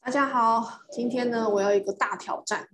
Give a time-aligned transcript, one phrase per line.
[0.00, 2.66] 大家好，今天呢，我要一个大挑战，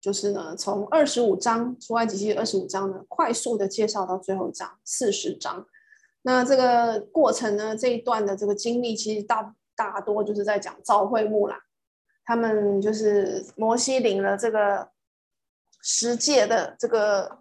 [0.00, 5.64] 就是呢，从二十五章出埃及记二十五章呢，快速的介绍到最后一章四十章。
[6.22, 11.60] 那这个过程呢，这一段的这个经历，其实大大多就是在讲造会幕啦。
[12.24, 14.90] 他们就是摩西领了这个
[15.82, 17.40] 十诫的这个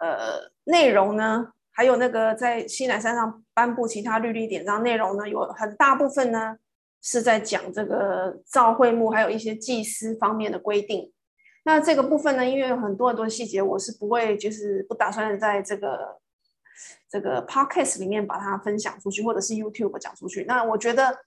[0.00, 6.58] 呃内容呢，还有那个在西南山上颁布其他律例典章内容呢，有很大部分呢。
[7.02, 11.12] 是在讲这个造会幕，还有一些祭司方面的规定。
[11.64, 16.20] 那这个部分呢，因为有很多很多细节，我是不会，就是不打算在这个
[17.08, 20.44] 这个 podcast 里面把它分享出去，或者是 YouTube 讲出去。
[20.44, 21.18] 那我觉得，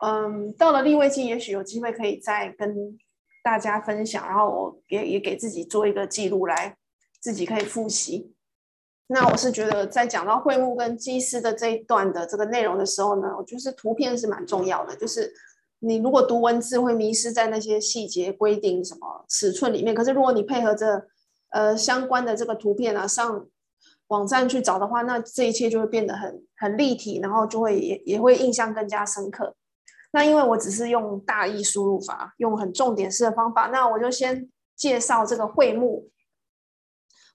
[0.00, 2.98] 嗯，到了利未记，也许有机会可以再跟
[3.42, 6.76] 大家分享，然后我也也给自己做一个记录，来
[7.20, 8.34] 自己可以复习。
[9.06, 14.96] 那我是觉得，在讲到会幕跟祭司的这一段的这个内容的时候呢，我觉得图片是蛮重要的。
[14.96, 15.30] 就是
[15.80, 21.06] 你如果读文字会迷失在那些细节规定什么尺寸里面，可是如果你配合着
[21.50, 23.46] 呃相关的这个图片啊，上
[24.06, 29.54] 网站去找的话，那这一切就会变得很很立体，然后就会也也会印象更加深刻。
[30.12, 36.08] 那因为我只是用大意输入法，用很重点式的方法，那我就先介绍这个会幕。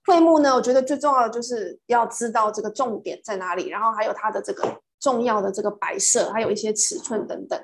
[0.10, 7.64] 会幕呢，我觉得最重要的就是要知道这个重点在哪里，然后还有它的这个重要的这个摆设，还有一些尺寸等等。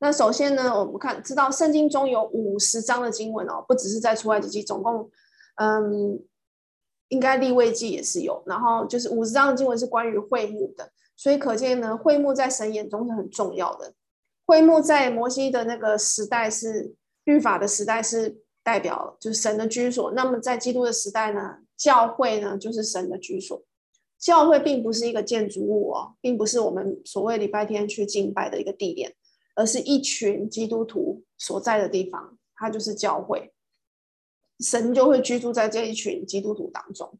[0.00, 5.08] 那首先呢，我们看知道圣经中有五十章的经文哦，不只是在出埃及记，总共
[5.56, 6.20] 嗯，
[7.10, 13.94] 应该立位记也是有，然后就是五十章的经文是关于会幕的，所以可见呢，会幕在神眼中是很重要的。
[14.46, 16.92] 会幕在摩西的那个时代是
[17.22, 18.42] 律法的时代是。
[18.64, 20.12] 代表就是神的居所。
[20.12, 23.64] 那么在基督的时代呢，教会呢就是神的居所。
[24.18, 29.14] 教会并不是一个建筑物哦，并不是我们所谓礼拜天去敬拜的一个地点，
[29.54, 33.52] 而是一群基督徒所在的地方，它就是教会。
[34.58, 37.16] 神就会居住在这一群基督徒当中。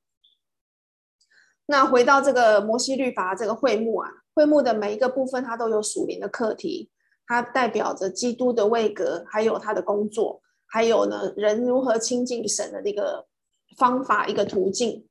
[1.67, 6.91] 那回到这个摩西律法这个会幕啊，会幕的每一个部分，它都有属灵的课题，
[7.29, 10.43] 它代表着基督的位格，还有他的工作。
[10.67, 13.25] 还有呢，人如何亲近神的那个
[13.77, 15.07] 方法，一个途径。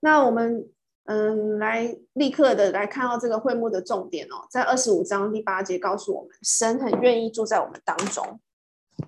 [0.00, 0.68] 那我们
[1.04, 8.38] 嗯，来立刻的来看到这个会幕的重点哦，在二十五章第八节告诉我们，神很愿意住在我们当中，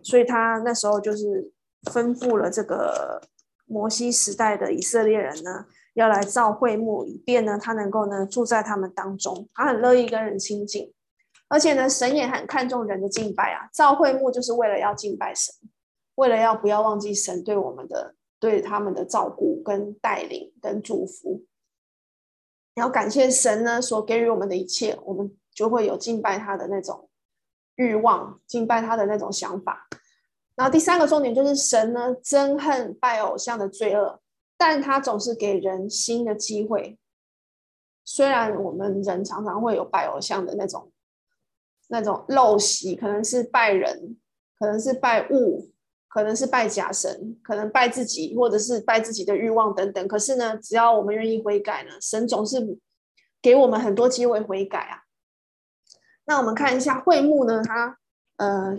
[0.03, 1.53] 所以他那时候就是
[1.93, 3.21] 吩咐了这个
[3.66, 10.91] 摩西时代的以色列人呢，要来造会幕，以便呢他能够呢住在他们当中，他很乐意跟人亲近，
[11.49, 15.55] 而且呢，神也很看重人的敬拜啊，造会幕就是为了要敬拜神。
[16.17, 21.44] 为了要不要忘记神对我们的、对他们的照顾跟带领跟祝福，
[22.74, 27.10] 要感谢神呢所给予我们的一切，我们就会有敬拜他的那种
[27.76, 29.86] 欲望，敬拜他的那种想法。
[30.56, 34.20] 然后第三个重点就是神呢憎恨拜偶像的罪恶，
[34.56, 36.98] 但他总是给人新的机会。
[38.04, 40.90] 虽然我们人常常会有拜偶像的那种
[41.88, 44.16] 那种陋习，可能是拜人，
[44.58, 45.70] 可能是拜物。
[46.12, 50.09] 可能是拜假神，可能拜自己，或者是拜自己的欲望等等。
[50.09, 52.76] 可是呢，只要我们愿意悔改呢，神总是
[53.41, 55.04] 给我们很多机会悔改啊。
[56.25, 57.97] 那我们看一下会幕呢，它
[58.38, 58.76] 呃，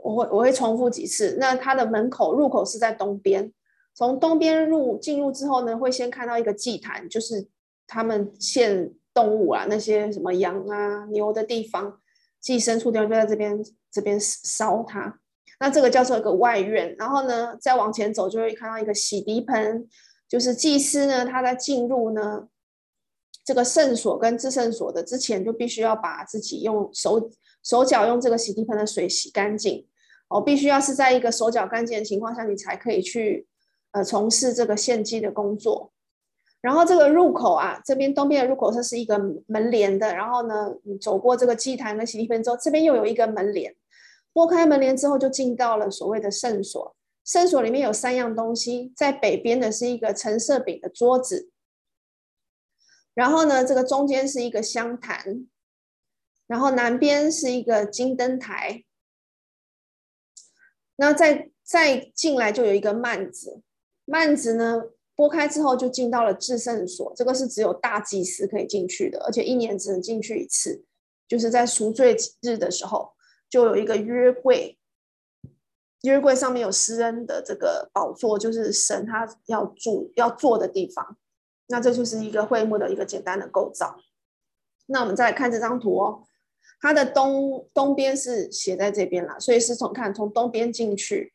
[0.00, 1.36] 我会我会重复几次。
[1.38, 3.52] 那它的门口入口是在东边，
[3.94, 7.46] 从东边入进入之后呢，会先看到一个祭坛，就是
[7.86, 12.00] 他们献动物啊，那些什么羊啊、牛的地方，
[12.40, 15.20] 祭牲畜地方就在这边这边烧它。
[15.58, 19.88] 那这个叫做一个外院，然后呢，再往前走就会看到一个洗涤盆，
[20.28, 22.48] 就是祭司呢，他在进入呢
[23.44, 27.30] 这个圣所跟至圣所的之前，就必须要把自己用手
[27.62, 29.86] 手脚用这个洗涤盆的水洗干净
[30.28, 33.46] 哦，必须要是在一个手脚干净的情况下，你才可以去
[33.92, 35.92] 呃从事这个献祭的工作。
[36.60, 43.74] 然后这个入口啊，这边东边的入口它是一个门帘的，然后呢，你走过这个祭坛跟洗涤盆之后，这边又有一个门帘。
[44.36, 46.94] 拨开门帘之后，就进到了所谓的圣所。
[47.24, 51.50] 圣所里面有三样东西，在北边的是一个橙色饼的桌子，
[53.14, 55.46] 然后呢，这个中间是一个香坛，
[56.46, 58.84] 然后南边是一个金灯台。
[60.96, 63.62] 那再再进来就有一个幔子，
[64.04, 64.82] 幔子呢
[65.14, 70.84] 拨开之后就进到了至圣所，这个是只有大祭司可以进去的，而且一年只能进去一次，
[71.26, 73.15] 就是在赎罪日的时候。
[73.48, 74.78] 就有一个约柜，
[76.02, 81.16] 约柜上面有施恩的这个宝座，就是神他要住要坐的地方。
[81.68, 83.96] 那这就是一个会幕的一个简单的构造。
[84.86, 86.22] 那我们再来看这张图哦，
[86.80, 91.32] 它的东东边是写在这边啦，所以是从看从东边进去。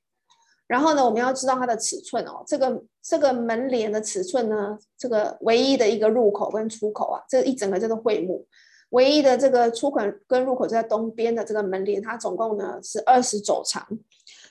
[0.67, 8.47] 然后呢，我们要知道它的尺寸哦，这个这个门帘的尺寸呢，这个唯一的一个入口跟出口啊，这一整个叫做会幕，
[8.91, 13.85] 唯一的这个出口跟入口就在东边的这个门帘，它总共呢是二十肘长。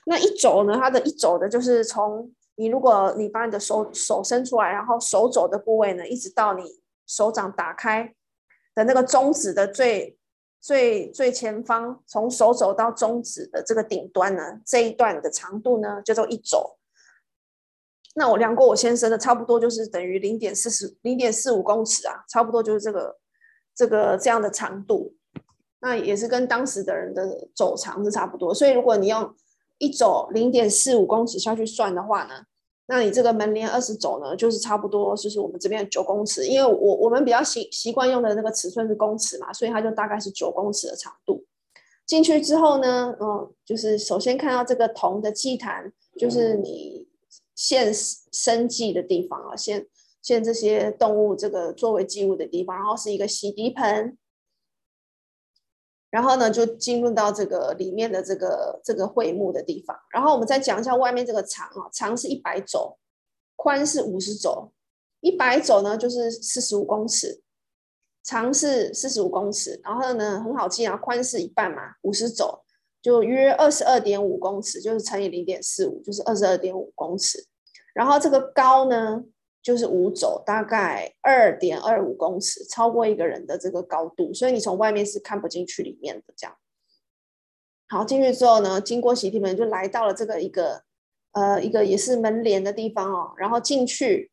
[0.05, 6.63] 那一肘呢，它的一肘的就是从你如果你把你的手手伸出来，然后手肘的部位呢，一直到你
[7.07, 8.13] 手掌打开
[8.75, 10.17] 的那个中指的最。
[10.63, 16.77] 最最前方，从手肘到中指的这个顶端呢，这一段的长度呢，叫做一肘。
[18.13, 23.17] 那我量过我先生的，差不多就是等于零点四十零点四五公尺啊，差不多就是这个
[23.81, 25.15] 这个这样的长度。
[25.79, 28.53] 那也是跟当时的人的走长是差不多。
[28.53, 29.33] 所以如果你用
[29.79, 32.43] 一走零点四五公尺下去算的话呢，
[32.85, 41.43] 那你这个门帘二十走呢，就是差不多，就是我们这边九公尺，因为我我们比较习习惯用的那个尺寸是公尺嘛，所以它就大概是九公尺的长度。
[42.05, 47.07] 进去之后呢，嗯，就是首先看到这个铜的祭坛，就是你
[47.55, 49.87] 献生祭的地方啊，献
[50.21, 54.17] 现这些动物这个作为祭物的地方，然后是一个洗涤盆。
[56.09, 59.97] 然后呢，就进入到这个里面的这个这个会幕的地方。
[60.11, 62.97] 然后我们再讲一下外面这个长啊，长是一百肘，
[63.55, 64.73] 宽是五十肘。
[65.21, 67.41] 一百肘呢就是四十五公尺，
[68.23, 69.79] 长是四十五公尺。
[69.85, 72.61] 然后呢，很好记啊，宽是一半嘛，五十肘
[73.01, 77.47] 就约二十二点五公尺，就是乘以零点四五，就是二十二点五公尺。
[77.93, 79.23] 然后这个高呢？
[79.61, 86.33] 就是五肘，大概二点二五公尺，超过一个人的这个高度，所以你从外面是看不进去里面的。
[86.35, 86.57] 这样，
[87.87, 90.81] 好，进去之后呢，经过洗涤门就来到了这个一个
[91.33, 93.33] 呃一个也是门帘的地方哦。
[93.37, 94.31] 然后进去，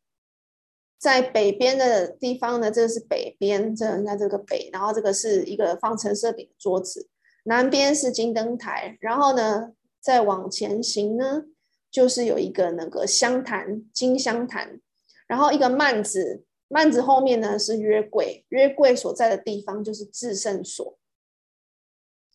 [0.97, 7.07] 在北边的地方呢，这个是北边，这在这个北，然后这个是一个放陈设饼的桌子，
[7.43, 11.43] 南边是金灯台，然后呢再往前行呢，
[11.91, 14.81] 就是有一个那个香坛，金香坛。
[15.29, 20.97] 然后一个幔子，幔子后面呢是约柜，约柜所在的地方就是至圣所。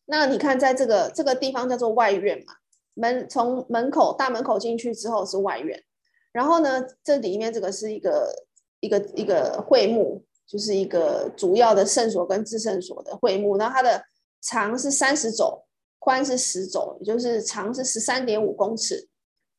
[0.07, 2.55] 那你看，在这个这个地方叫做外院嘛，
[2.95, 5.83] 门从门口大门口进去之后是外院。
[6.31, 8.33] 然后呢，这里面这个是一个
[8.79, 13.57] 一个一个会幕，就是一个主要的圣所跟至圣所的会幕。
[13.57, 14.05] 然后它的
[14.41, 15.65] 长是三十肘，
[15.99, 19.09] 宽是十肘，也就是长是十三点五公尺，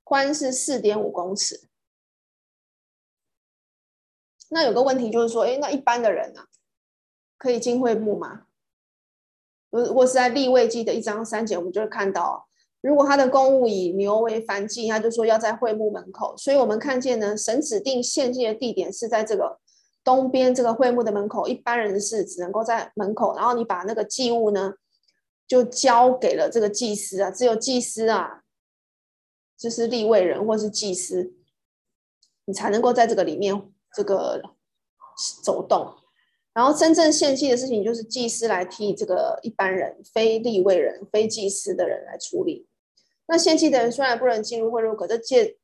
[0.05, 1.67] 宽是四点五公尺。
[4.49, 6.47] 那有个问题就是说，哎，那一般的人呢、啊，
[7.37, 8.43] 可以进会幕吗？
[9.71, 12.47] 如果是在立位记的一章三节，我们就会看到，
[12.81, 16.37] 如果他的公物以牛为燔祭，他就说要在会幕门口。
[16.37, 19.59] 所以我们看见呢，神指定献祭的地点是在这个
[20.03, 24.75] 东边这个会幕的门口，一般人是只能够在门口，然后你把那个祭物呢，
[25.47, 28.43] 就交给了这个祭司啊，只有祭司啊，
[29.57, 31.33] 就是立位人或是祭司，
[32.45, 33.71] 你才能够在这个里面。
[33.95, 34.41] 这个
[35.41, 35.95] 走动，
[36.53, 42.67] 然后真正献祭的事情就是祭司来替这个一般人、非利未人、非祭司的人来处理。
[43.27, 45.57] 那献祭的人虽然不能进入会幕，可是借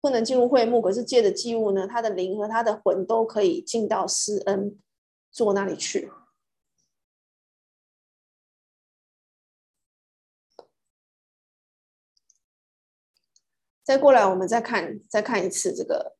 [0.00, 4.78] 不能进入会幕，可是借着祭物呢，他的灵和他的魂都可以进到施恩
[5.30, 6.10] 座那里去。
[13.82, 16.16] 再过来，我们再看再看一次这个。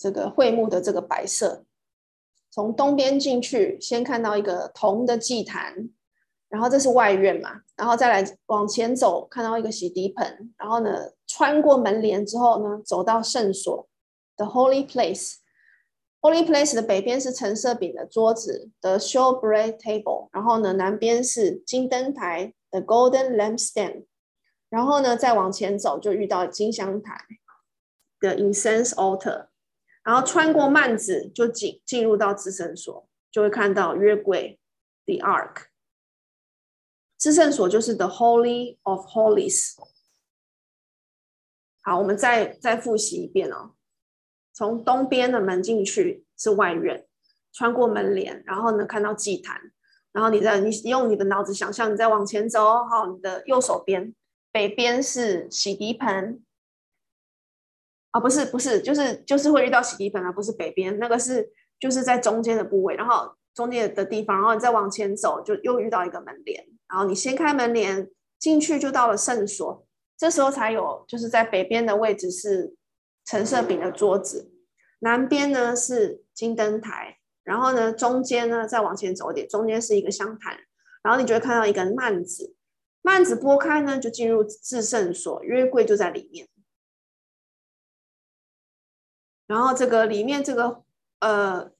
[0.00, 1.66] 这个会幕的这个摆设，
[2.50, 5.90] 从东边进去，先看到一个铜的祭坛，
[6.48, 13.86] 然后这是外院嘛，然后再来往前走，看到一个洗涤盆，然后呢，穿过门帘之后呢，走到圣所
[14.36, 15.34] （the holy Place。
[16.22, 24.06] Holy Place 的北边是橙色饼的桌子 （the Showbread Table，然后呢，南边是金灯台 （the Golden Lampstand，
[24.70, 27.20] 然后呢，再往前走就遇到金香台
[28.20, 29.49] （the Incense Altar。
[30.10, 34.58] 然后穿过幔子就进进入到至圣所，就会看到约柜
[35.04, 35.66] ，the ark。
[37.16, 39.76] 至圣所就是 the holy of holies。
[41.82, 43.76] 好，我们再再复习一遍哦。
[44.52, 47.06] 从东边的门进去是外院，
[47.52, 49.60] 穿过门帘，然后呢看到祭坛，
[50.10, 54.12] 然后你在你用你的脑子想象，你再往前走，好，你的右手边
[54.50, 56.42] 北边是洗涤盆。
[58.12, 61.48] 啊，不是不是，就是就是会遇到洗涤粉啊，不是北边那个是
[61.78, 69.86] 就是在中间的部位，然后中间的地方，然后你再往前走，就又遇到一个门帘，然后你掀开门帘进去就到了圣所，
[70.18, 72.74] 这时候才有就是在北边的位置是
[73.24, 74.50] 橙色饼的桌子，
[75.00, 80.58] 南边呢是金灯台，然后呢中间呢再往前走一点，中间是一个香坛，
[81.04, 82.56] 然后你就会看到一个幔子，
[83.02, 86.48] 幔子拨开呢，就进入至圣所，约柜就在里面。
[89.50, 90.84] 然后这个里面这个
[91.18, 91.72] 呃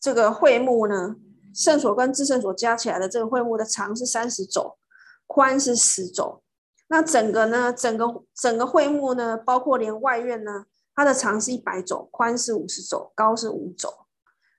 [0.00, 1.16] 这个会幕呢，
[1.54, 4.78] 圣所跟至圣所加起来的这个会幕的长是三十肘，
[5.26, 6.42] 宽是十肘。
[6.88, 13.92] 那整个呢，整个整个会幕呢，包括连外院呢，它的长是一百肘，宽是五十肘，高是五肘。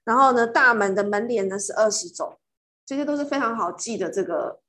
[0.03, 2.37] 然后呢，大门的门帘呢是二十肘，
[2.85, 4.59] 这些都是非常好记的这个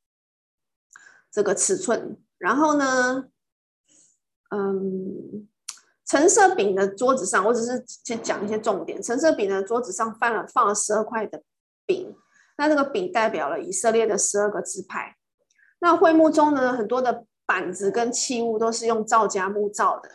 [1.30, 2.16] 这个尺寸。
[2.38, 3.26] 然后呢，
[4.52, 5.46] 嗯，
[6.08, 9.00] 橙色饼的桌子上，我只是先讲一些重点。
[9.00, 11.42] 橙色饼的桌子上放了放了十二块的
[11.86, 12.12] 饼，
[12.56, 15.14] 那这个饼代表了以色列的十二个支派。
[15.78, 17.24] 那会幕中呢，很多的。
[17.48, 20.10] 板子跟器物都是用皂荚木造的。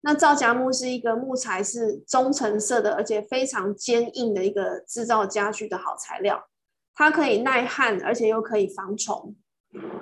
[0.00, 6.48] 那皂荚木是一个木材，是棕橙色的，而且非常坚硬的一个制造家具的好材料。
[6.92, 9.36] 它可以耐旱，而且又可以防虫。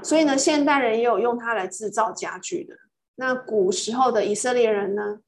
[0.02, 2.74] 所以呢，现代人也有用它来制造家具的。
[3.16, 5.18] 那古时候的以色列人呢，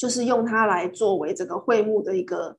[0.00, 2.56] 就是用它来作为这个会幕的一个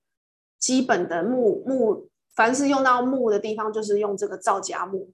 [0.60, 5.12] 基本的木木，凡是用到木的地方，就是用这个皂荚木。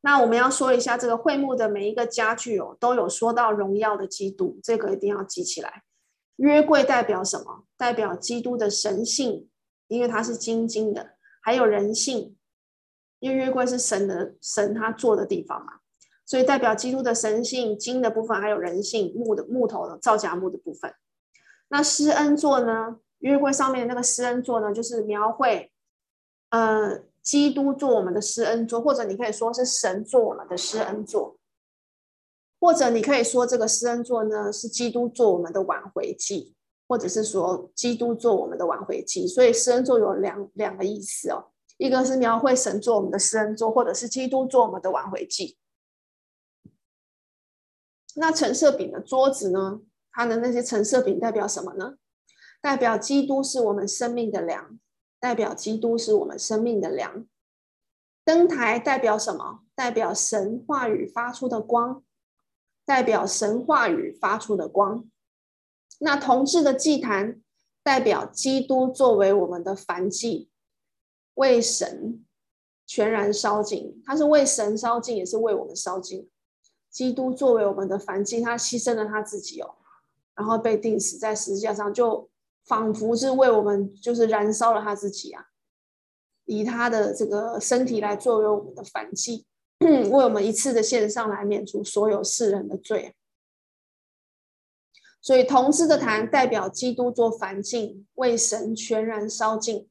[0.00, 5.82] 那我们要说一下这个会幕的每一个家具哦，都有说到荣耀的基督，这个一定要记起来。
[6.36, 7.66] 约柜代表什么？
[7.76, 9.50] 代表基督的神性，
[9.88, 12.34] 因为它是金金的，还有人性，
[13.18, 15.79] 因为约柜是神的神他坐的地方嘛，
[16.30, 20.94] 所以代表基督的神性，金的部分还有人性，木的木头的皂荚木的部分。
[21.70, 22.98] 那施恩座呢？
[23.18, 25.72] 约柜上面那个施恩座呢，就是描绘，
[26.50, 27.00] 呃。
[27.22, 31.36] 基督做我们的施恩座，或者你可以说是神做我们的施恩座，
[32.58, 36.54] 或者你可以说这个施恩座呢是基督做我们的挽回祭，
[36.88, 39.28] 或者是说基督做我们的挽回祭。
[39.28, 41.44] 所以施恩座有两两个意思哦，
[41.76, 45.58] 一个是描绘神做我们的施恩座，或者是基督做我们的挽回祭。
[48.20, 49.80] 那橙色饼的桌子呢？
[50.12, 51.94] 它的那些橙色饼代表什么呢？
[52.60, 54.78] 代表基督是我们生命的粮。
[55.18, 57.26] 代表基督是我们生命的粮。
[58.22, 59.60] 灯台代表什么？
[59.74, 62.04] 代表神话语发出的光，
[62.84, 65.08] 代表神话语发出的光。
[66.00, 67.40] 那铜制的祭坛
[67.82, 70.50] 代表基督作为我们的燔祭，
[71.34, 72.24] 为神
[72.86, 74.02] 全然烧尽。
[74.04, 76.28] 他是为神烧尽，也是为我们烧尽。
[76.90, 79.76] 基督作为我们的燔祭，他牺牲了他自己哦，
[80.34, 82.28] 然后被钉死在十字架上，就。
[82.66, 85.46] 仿佛是为我们，就是燃烧了他自己啊，
[86.44, 89.46] 以他的这个身体来作为我们的燔祭，
[89.80, 93.16] 为我们一次的献上来免除所有世人的罪。
[95.22, 99.88] 所以铜制的坛代表基督做燔祭，为神全然烧尽。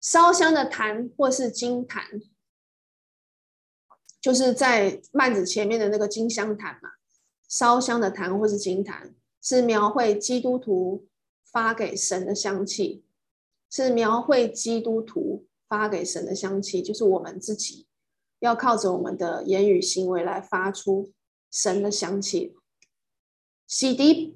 [0.00, 2.20] 烧香的坛或是金坛，
[4.20, 6.90] 就是在幔子前面的那个金香坛嘛。
[7.48, 11.06] 烧香的坛或是金坛，是描绘基督徒。
[11.50, 13.02] 发给神的香气，
[13.70, 17.86] 是描绘基督徒发给神的香气，就是我们自己
[18.40, 21.10] 要靠着我们的言语行为来发出
[21.50, 22.54] 神的香气。
[23.66, 24.34] 洗涤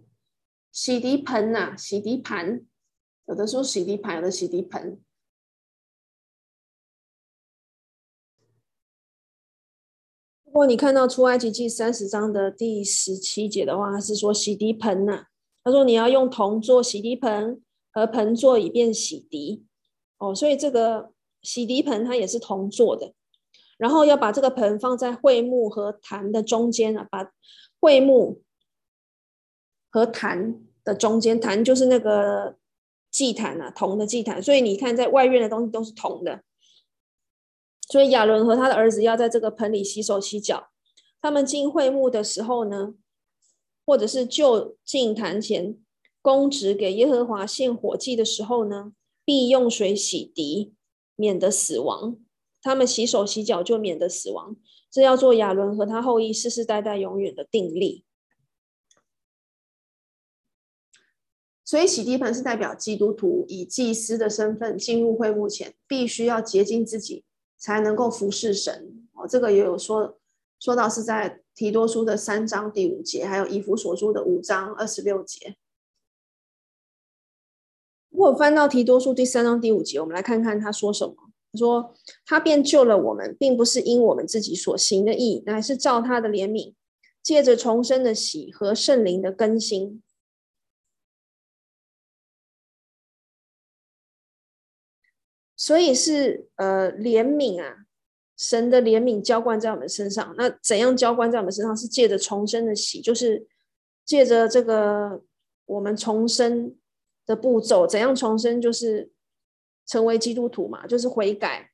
[0.72, 2.62] 洗涤盆呐，洗涤盘，
[3.26, 4.98] 有的说洗涤盘，有的洗涤盆。
[10.52, 15.24] 如果你看到出埃及记三十章的第十七节的话，是说洗涤盆呐。
[15.64, 19.62] 他说：“你要用铜做洗涤盆和盆座，以便洗涤。
[20.18, 23.14] 哦，所以这个洗涤盆它也是铜做的。
[23.78, 27.32] 然后要把这个盆放在会幕和坛的中间啊，把
[27.80, 28.42] 会幕
[29.88, 32.56] 和坛的中间，坛就是那个
[33.10, 34.42] 祭坛啊，铜的祭坛。
[34.42, 36.42] 所以你看，在外院的东西都是铜的。
[37.92, 40.70] 所以亚伦和他的儿子要在这个盆里洗手洗脚。
[41.20, 42.94] 他们进会幕的时候呢，”
[43.84, 45.76] 或者是就近坛前
[46.22, 48.94] 供职给耶和华献火祭的时候呢，
[49.26, 50.72] 必用水洗涤，
[51.16, 52.16] 免得死亡。
[52.62, 54.56] 他们洗手洗脚就免得死亡。
[54.90, 58.06] 这要做亚伦和他后裔世世代代永远的定例。
[61.62, 67.24] 所以洗涤盆是代表基督徒以祭司的身份进入会幕前，必须要洁净自己，
[67.62, 69.06] 才能够服侍神。
[69.14, 70.18] 哦，这个也有说
[70.58, 71.38] 说到是在。
[71.54, 75.54] 提多书的三章第五节，还有以弗所书的五章二十六节。
[78.08, 81.14] 如果翻到提多书第三章第五节，我们来看看他说什么。
[81.52, 86.72] 他说：“他便救了我们，并不是因我们自己所行的义，乃是照他的怜悯，
[87.22, 90.02] 借着重生的喜和圣灵的更新。”
[95.62, 97.86] 所以是呃怜悯啊，
[98.36, 100.34] 神的怜悯浇灌在我们身上。
[100.36, 101.76] 那怎样浇灌在我们身上？
[101.76, 103.46] 是借着重生的喜，就是
[104.04, 105.22] 借着这个
[105.66, 106.76] 我们重生
[107.24, 107.86] 的步骤。
[107.86, 108.60] 怎样重生？
[108.60, 109.12] 就是
[109.86, 111.70] 成为基督徒嘛，就是悔改。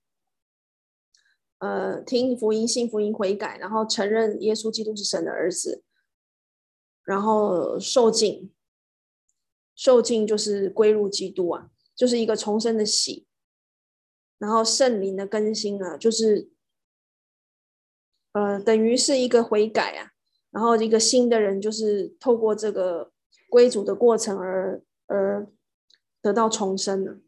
[1.61, 5.83] 呃，听福音、信福音、悔改，然后承认耶稣基督是神的儿子，
[7.05, 8.53] 然后受浸，
[9.75, 13.27] 受浸就是归入基督啊，就是一个重生的喜，
[14.39, 16.49] 然后圣灵的更新啊，就是
[18.33, 20.13] 呃，等于是一个悔改啊，
[20.51, 23.11] 然后一个新的人就是透过这个
[23.51, 25.47] 归主的过程而而
[26.23, 27.19] 得到重生了。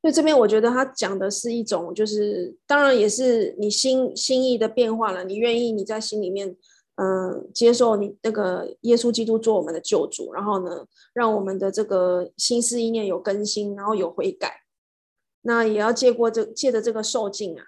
[0.00, 5.24] 所以这边我觉得他讲的是一种，就是当然也是你心心意的变化了。
[5.24, 6.54] 你愿意你在心里面，
[6.96, 14.63] 嗯、接受你那个耶稣基督做我们的救主，然后呢，让我们的这个心思意念有更新，然后有悔改。
[15.46, 17.66] 那也要借过这借着这个受尽啊，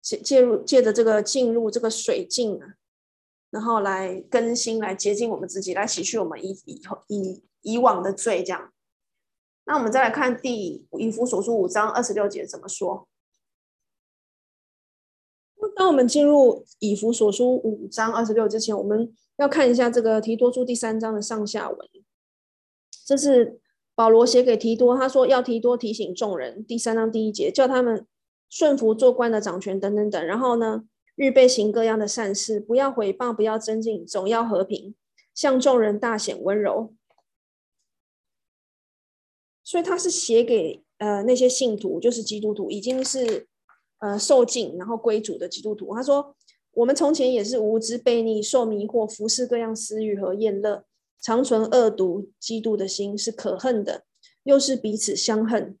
[0.00, 2.76] 借借入借着这个进入这个水浸啊，
[3.50, 8.72] 然后来更新，来接近我们自己，来洗去我们以以后以以往的罪，这样。
[9.64, 13.08] 那我们再来看第以弗所书五章二十六节怎么说？
[15.74, 21.88] 当我们进入以弗所书五章二十六之前，我们要看一下这个提多书第三章的上下文。
[23.06, 23.58] 这是
[23.94, 28.06] 保罗写给提多，他说要提多提醒众人，第三章第一节叫他们
[28.50, 30.26] 顺服做官的掌权等等等。
[30.26, 30.84] 然后呢，
[31.16, 34.94] 预备行各样的善事，不要毁谤，不要增进，总要和平，
[35.32, 36.92] 向众人大显温柔。
[39.62, 43.46] 所以他是写给呃那些信徒，就是基督徒，已经是
[43.98, 45.94] 呃受浸然后归主的基督徒。
[45.94, 46.36] 他说
[46.74, 50.84] ：“我们从前也是无知悖逆，受迷惑，服侍各样私欲和宴乐，
[51.20, 54.04] 常存恶毒嫉妒的心，是可恨的，
[54.42, 55.78] 又是彼此相恨。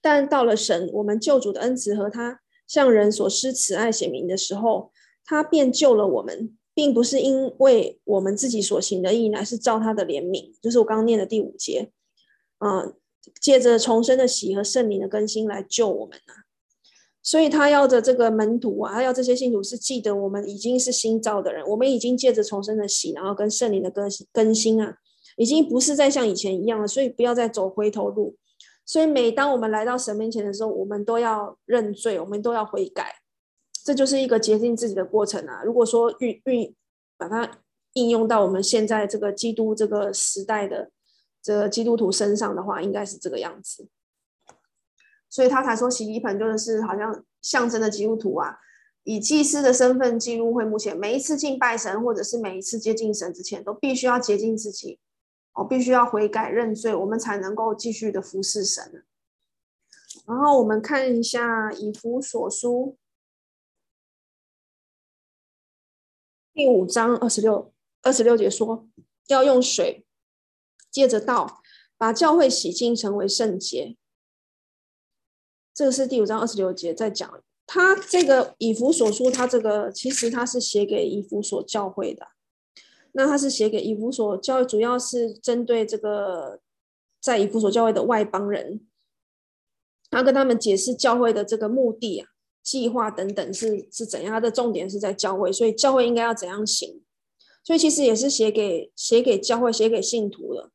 [0.00, 4.92] 但到了神，我们救主的恩慈和他向人所施慈爱显明的时候，
[5.24, 10.52] 他便救了我们，并不是因为我们自己所行的义，乃是照他的怜悯。
[10.60, 11.90] 就是我刚念的第五节。”
[12.64, 12.94] 嗯，
[13.40, 16.41] 借着重生的喜和圣灵的更新来救我们啊！
[17.22, 24.96] 所以他要的这个门徒啊，他要这些信徒是记得我们已经是新造的人，我们已经借着重生的洗，然后跟圣灵的更更新啊，
[25.36, 26.86] 已经不是再像以前一样了。
[26.88, 28.36] 所以不要再走回头路。
[28.84, 33.14] 所以每当我们来到神面前的时候，我们都要认罪，我们都要悔改，
[33.84, 35.62] 这就是一个洁净自己的过程啊！
[35.64, 36.74] 如果说运运
[37.16, 37.58] 把它
[37.92, 40.90] 应用到我们现在这个基督这个时代的。
[41.44, 43.88] 这个基督徒身上的话，应该是这个样子，
[45.32, 48.58] 所以他才说洗礼盆就是好像象征的基督徒啊，
[49.04, 55.00] 以祭司的身份进入会幕前，每一次敬拜神或者是每一次接近神之前，都必须要洁净自己，
[55.54, 59.06] 哦，必须要悔改认罪，我们才能够继续的服侍神。
[60.26, 62.98] 然后我们看一下以弗所书
[66.52, 68.86] 第五章二十六二十六节说，
[69.28, 70.04] 要用水。
[70.90, 71.62] 接着道，
[71.96, 73.96] 把教会洗净，成为圣洁。
[75.74, 77.42] 这个是第五章二十六节在讲。
[77.66, 82.26] 他这个以弗所书，他这个其实他是写给以弗所教会的。
[83.12, 86.60] 那他是写给以弗所教会，主要是针对这个
[87.20, 88.86] 在以弗所教会的外邦人，
[90.10, 92.28] 他跟他们解释教会的这个目的啊、
[92.62, 94.32] 计划等等是是怎样。
[94.32, 97.02] 他的重点是在教会，所以教会应该要怎样行。
[97.64, 100.70] 所以其实也是写给写给教会、写给信徒的。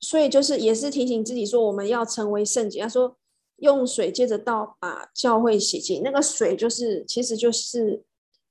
[0.00, 2.80] 所以就是也是提醒自己说，我们要成为圣洁。
[2.80, 3.18] 他说
[3.60, 8.02] 用水接着道把教会洗净，那个水就是其实就是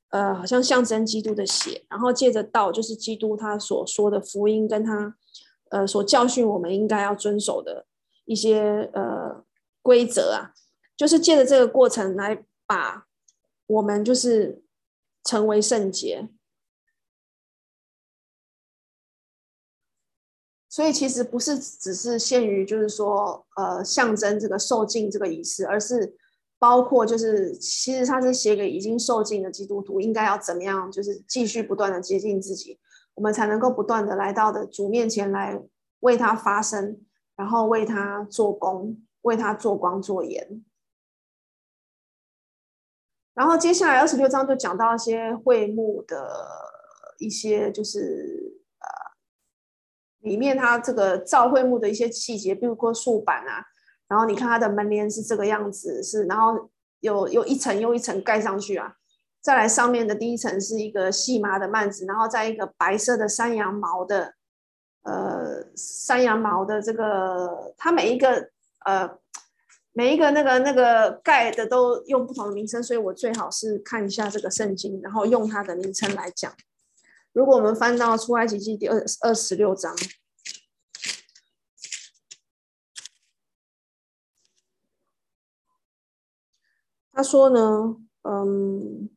[0.10, 1.84] 呃，好像象征基督的血。
[1.90, 5.16] 然后借着道就是基督他所说的福音，跟他
[5.72, 7.86] 呃所教训我们应该要遵守的
[8.26, 9.44] 一些呃
[9.82, 10.54] 规则啊，
[10.96, 13.06] 就是借着这个过程来把
[13.68, 14.64] 我们就是
[15.24, 16.30] 成为圣洁。
[20.80, 26.16] 所以其实不是只是限于就是说，呃，象征这个受浸这个仪式，而是
[26.58, 32.80] 包括就是其实他是写给已经受浸的基督徒，应该要怎么样，就是继续不断的接近自己，
[33.16, 35.62] 我们才能够不断的来到的主面前来
[36.00, 37.02] 为他发声，
[37.36, 40.64] 然后为他做工，为他做光做盐。
[43.34, 46.26] 然后接下来二十六章就讲到一些会幕的
[47.18, 48.49] 一些就是。
[50.22, 53.64] 里面它这个造会幕的一些细节，比如说竖板啊，
[54.08, 58.94] 然后你看它的门帘是这个样子，是然后有有一层又一层盖上去啊，
[59.42, 64.34] 再来上面的第一层是一个细麻的幔子，然后再一个白色的山羊毛的
[65.04, 68.50] 呃山羊毛的这个，它每一个
[68.86, 69.10] 呃
[69.94, 76.54] 每一个那个那个盖的都用不同的名称，所以我最好是看一下这个圣经，然后用它的名称来讲。
[77.32, 79.96] 如果我们翻到出埃及记第二二十六章。
[87.12, 89.10] 他说呢，嗯，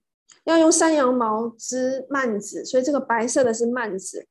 [0.42, 4.26] 要用山羊毛织幔子，所以这个白色的是幔子。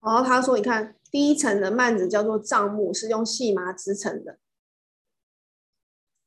[0.00, 4.38] 然后他说，你看第一层的幔子叫做帐幕，是用细麻织成的；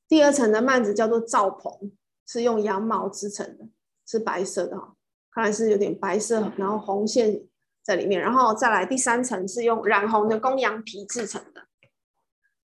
[0.09, 1.93] 第二层的幔子叫做罩棚，
[2.27, 3.69] 是用羊毛织成的，
[4.05, 4.95] 是白色的哈，
[5.31, 7.45] 看来是有点白色，然后红线。
[7.81, 11.65] 在里面，然后再来第三层是用染红的公羊皮制成的，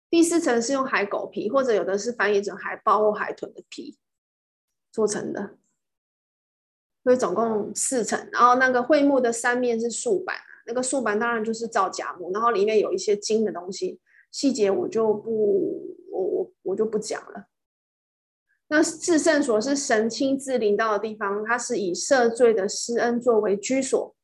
[0.07, 3.97] 第四层是用海狗皮，或者有的是翻译成海豹或海豚的皮
[4.91, 5.57] 做成的，
[7.03, 8.29] 所以总共四层。
[8.31, 10.35] 然后那个桧木的三面是竖板，
[10.67, 17.47] 那个竖板当然就是造假木，然后里面有一些金的东西，细节我就不我我我就不讲了。
[18.67, 24.15] 那至圣所是神亲自临到的地方，它是以赦罪的施恩作为居所。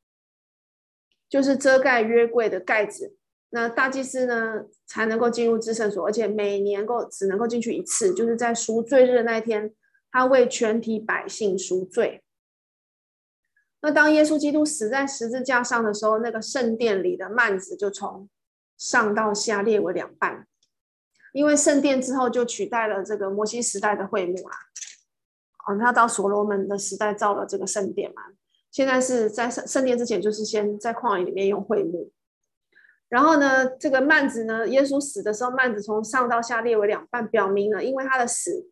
[1.28, 3.16] 就是遮盖约柜的盖子，
[3.48, 9.74] 那大祭司呢才能够进入至圣所，而且每年够只能够进去一次，就是在赎罪日的那一天，
[10.10, 12.22] 他为全体百姓赎罪。
[13.80, 18.28] 那当耶稣基督死在十字架上的时候，那个圣殿里的幔子就从
[18.76, 20.46] 上到下裂为两半，
[21.32, 24.56] 因为圣殿之后就取代了这个摩西时代的会幕啦。
[25.66, 28.22] 哦，他到所罗门的时代造了这个圣殿嘛。
[28.70, 32.10] 现在是在圣圣殿之前，就是先在旷野里面用会幕，
[33.10, 38.70] 然后呢，这个幔子呢，耶稣死的时候，幔子从上到下裂为两半，表明了因为他的死，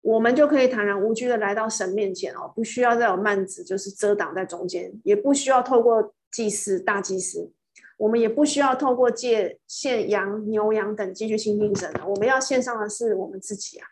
[0.00, 7.52] 我们就可以坦然无惧的来到神面前哦，不需要再有幔子就是遮挡在中间，也不需要透过祭司大祭司，
[7.96, 13.88] 我们也不需要透过借献羊牛羊等继续亲近神，我们要献上的是我们自己啊。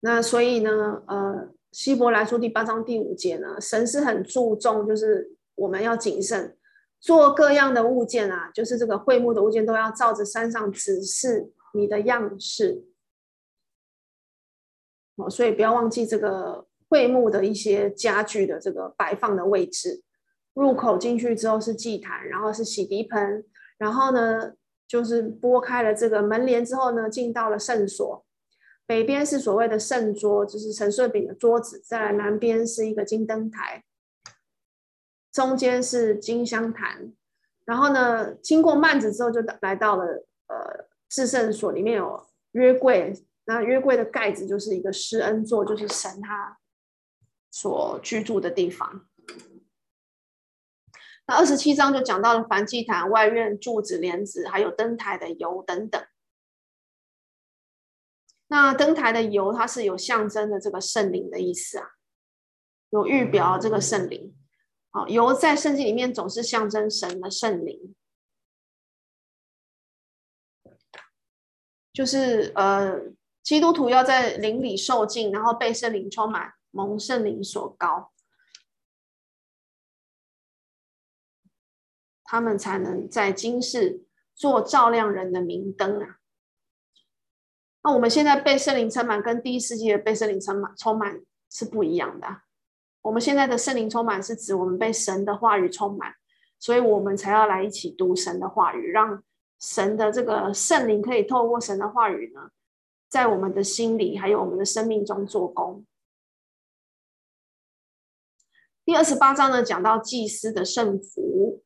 [0.00, 6.56] 那所以呢，呃，希伯来书第八章第五节呢，神是很注重，就是我们要谨慎
[7.00, 12.84] 做各样的物件啊，就是这个会幕的物件都要照着山上指示你的样式。
[15.16, 20.04] 哦，所以不要忘记这个会幕的一些家具的这个摆放的位置。
[20.54, 23.44] 入口进去之后是祭坛，然后是洗涤盆，
[23.76, 24.52] 然后呢，
[24.86, 28.24] 就是拨开了这个门帘之后呢，进到了圣所。
[28.86, 33.82] 北边是所谓的圣桌，就是陈设饼的桌子；再来南边是一个金灯台，
[35.32, 37.12] 中间是金香坛。
[37.64, 40.04] 然后呢，经过幔子之后，就来到了
[40.46, 43.12] 呃至圣所，里面有约柜。
[43.46, 46.56] 那约柜的盖子就是一个施恩座，就是神他
[47.54, 49.06] 所居住的地方。
[51.24, 56.04] 那二十七章就讲到了燔祭坛、外院柱子、帘子，还有灯台的油等等。
[58.48, 61.90] 那灯台的油，它是有象征的这个圣灵的意思啊，
[62.90, 64.36] 有预表这个圣灵。
[64.90, 67.94] 好，油在圣经里面总是象征神的圣灵，
[71.92, 73.00] 就是呃，
[73.44, 78.12] 基督徒要在灵里受浸，然后被圣灵充满，蒙圣灵所高，
[82.24, 86.16] 他们才能在今世做照亮人的明灯啊。
[87.84, 92.42] 那我们现在被圣灵充满，跟第一世纪的被圣灵充满充满是不一样的。
[93.02, 96.14] 我们现在的圣灵充满是指我们被神的话语充满，
[96.58, 99.22] 所以我们才要来一起读神的话语，让
[99.60, 102.50] 神的这个圣灵可以透过神的话语呢，
[103.08, 105.84] 在我们的心里还有我们的生命中做工。
[108.84, 111.62] 第二十八章呢，讲到祭司的圣服。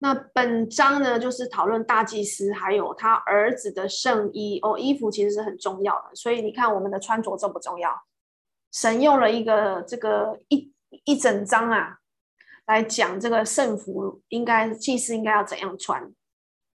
[0.00, 7.90] 那本章呢，就是讨论大祭司还有他儿子的圣衣哦，衣服其实是很重要的，所以你看我们的穿着重不重要？
[8.70, 10.72] 神用了一个这个一
[11.04, 11.98] 一整章啊，
[12.66, 16.12] 来讲这个圣服应该祭司应该要怎样穿。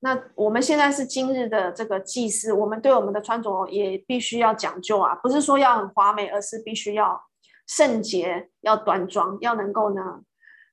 [0.01, 7.21] 那我们现在是今日的这个祭司，我们对我们的穿着也必须要讲究啊，不是说要很华美，而是必须要
[7.69, 10.23] 圣洁、要端庄，要能够呢，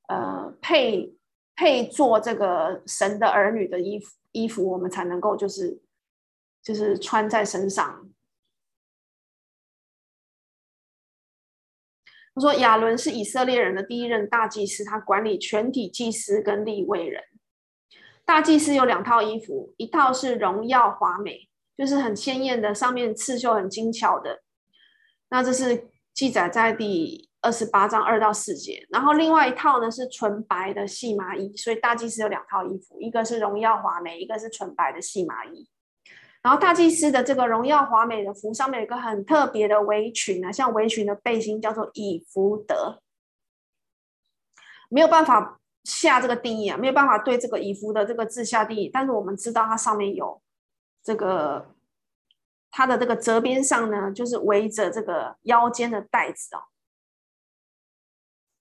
[0.08, 1.12] 呃，配。
[1.58, 5.80] 配做这个神的儿女的衣服，衣服我们才能够就是
[6.62, 8.10] 就是穿在身上。
[12.34, 17.24] 他说亚伦是以色列人的第一任大祭司，他管理全体祭司跟立位人。
[18.26, 24.42] 大祭司有两套衣服，一套是荣耀华美，就是很鲜艳的，上面刺绣很精巧的。
[25.30, 28.84] 那这是记载在第二十八章二到四节。
[28.88, 35.68] 然后另外一套呢是纯白的细麻衣，所以大祭司有两套衣服，一个是荣耀华美，一个是纯白的细麻衣。
[36.42, 43.02] 然后大祭司的这个荣耀华美的服上面有一个很特别的围裙啊，像围裙的背心叫做以弗得，
[44.88, 50.40] 没有办法下这个定义啊，没有办法对这个以弗的这个字下定义，但是我们知道它上面有
[51.02, 51.74] 这个
[52.76, 56.60] 它的这个折边上呢，就是围着这个腰间的带子哦，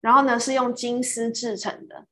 [0.02, 2.06] 然后呢是用金丝制成的。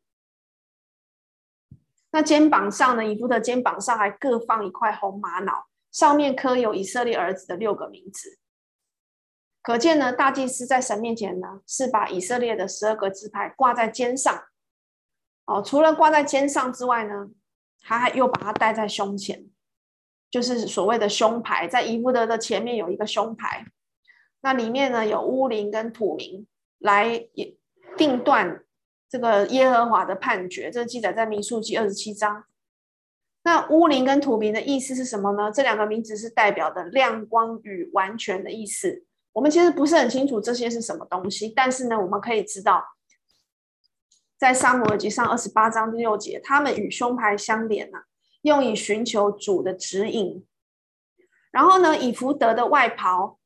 [2.13, 8.39] 那肩膀上呢，以弗的肩膀上还各放一块红玛瑙，上面刻有以色列儿子的六个名字。
[9.61, 14.45] 可见呢，大祭司在神面前呢，是把以色列的十二个支派挂在肩上。
[15.45, 17.29] 哦，除了挂在肩上之外呢，
[17.83, 19.52] 他还又把它戴在胸前，
[20.33, 23.67] 就是所谓的胸牌，在以弗得的前面有一个胸牌，
[24.41, 27.29] 那里面呢有乌灵跟土明来
[27.97, 28.65] 定断。
[29.09, 32.45] 这个耶和华的判决，这个记载在民数记二十七章。
[33.43, 35.53] 那乌灵跟土明的意思是什么呢？
[35.53, 39.05] 这两个名字是代表的亮光与完全的意思。
[39.35, 42.83] 我们其实不是很清楚这些是什么东西，但是呢，我们可以知道，
[44.39, 47.99] 在撒母耳记上二十八章第六节，他们与胸牌相连呢、
[48.43, 50.47] 用以寻求主的指引。
[51.51, 53.39] 然后呢，以弗得的外袍。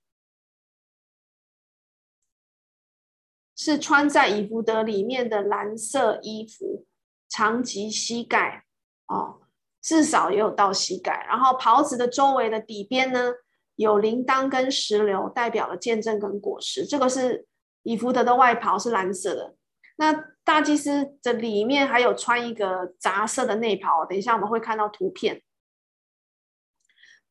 [3.58, 6.86] 是穿在以弗得里面的蓝色衣服，
[7.26, 8.66] 长及膝盖，
[9.06, 9.40] 哦，
[9.80, 11.24] 至少也有到膝盖。
[11.26, 13.32] 然后袍子的周围的底边呢，
[13.76, 16.84] 有铃铛跟石榴，代表了见证跟果实。
[16.84, 17.46] 这个是
[17.82, 19.56] 以弗得的外袍，是蓝色的。
[19.96, 20.12] 那
[20.44, 25.42] 大祭司的里面还有穿一个杂色的内袍，等一下我们会看到图片。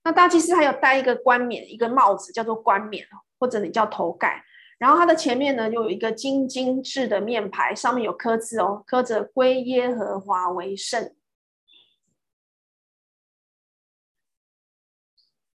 [0.04, 3.08] 那大祭司还有戴一个冠冕，一个帽子叫做冠冕，
[3.40, 4.44] 或者你叫头盖。
[4.78, 11.16] 然后它的前面呢，就有一个金精制的面牌，上面有刻字哦，刻着“归耶和华为圣”。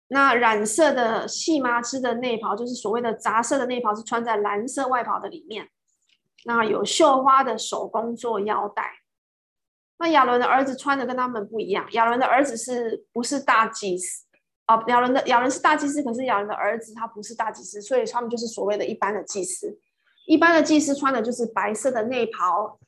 [0.08, 5.68] 那染色的细麻织的内袍，就是所谓的杂色的内袍，是穿在蓝色外袍的里面。
[6.44, 8.84] 那有绣花的手工做腰带。
[9.98, 14.24] 那亚伦的儿子穿的跟他们不一样，亚伦的儿子是不是大祭司？
[14.66, 19.78] 哦，亚伦的亚伦是大祭司，可是亚伦的儿子他不是大祭司，所以他们就是所谓的一般的祭司。
[20.26, 22.78] 一般的祭司穿的就是白色的内袍，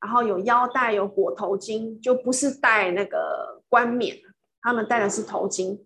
[0.00, 4.16] 然后有腰带，有裹头巾，就不是戴那个冠冕，
[4.62, 5.78] 他们戴的是头巾。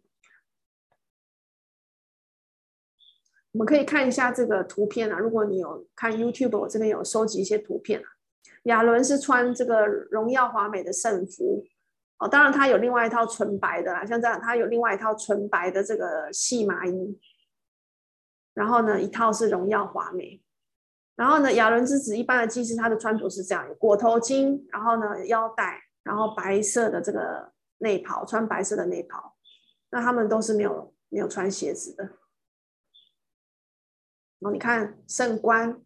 [3.57, 8.05] 我们可以看一下这个图片啊，如果你有看 YouTube，我这边有收集一些图片啊。
[8.65, 11.65] 亚伦是穿这个荣耀华美的圣服。
[12.19, 17.19] 哦，当然，他有另外一套纯白的啦，像这样，他有另外一套纯白的这个细麻衣，
[18.53, 20.43] 然后呢，一套是荣耀华美，
[21.15, 29.35] 然后呢，亚伦之子一般的祭司，他的穿着是这样，裹头巾，然后呢，腰带，然后白色的这个内袍，穿白色的内袍，
[29.91, 32.07] 那他们都是没有没有穿鞋子的。
[34.51, 35.81] 你看圣冠，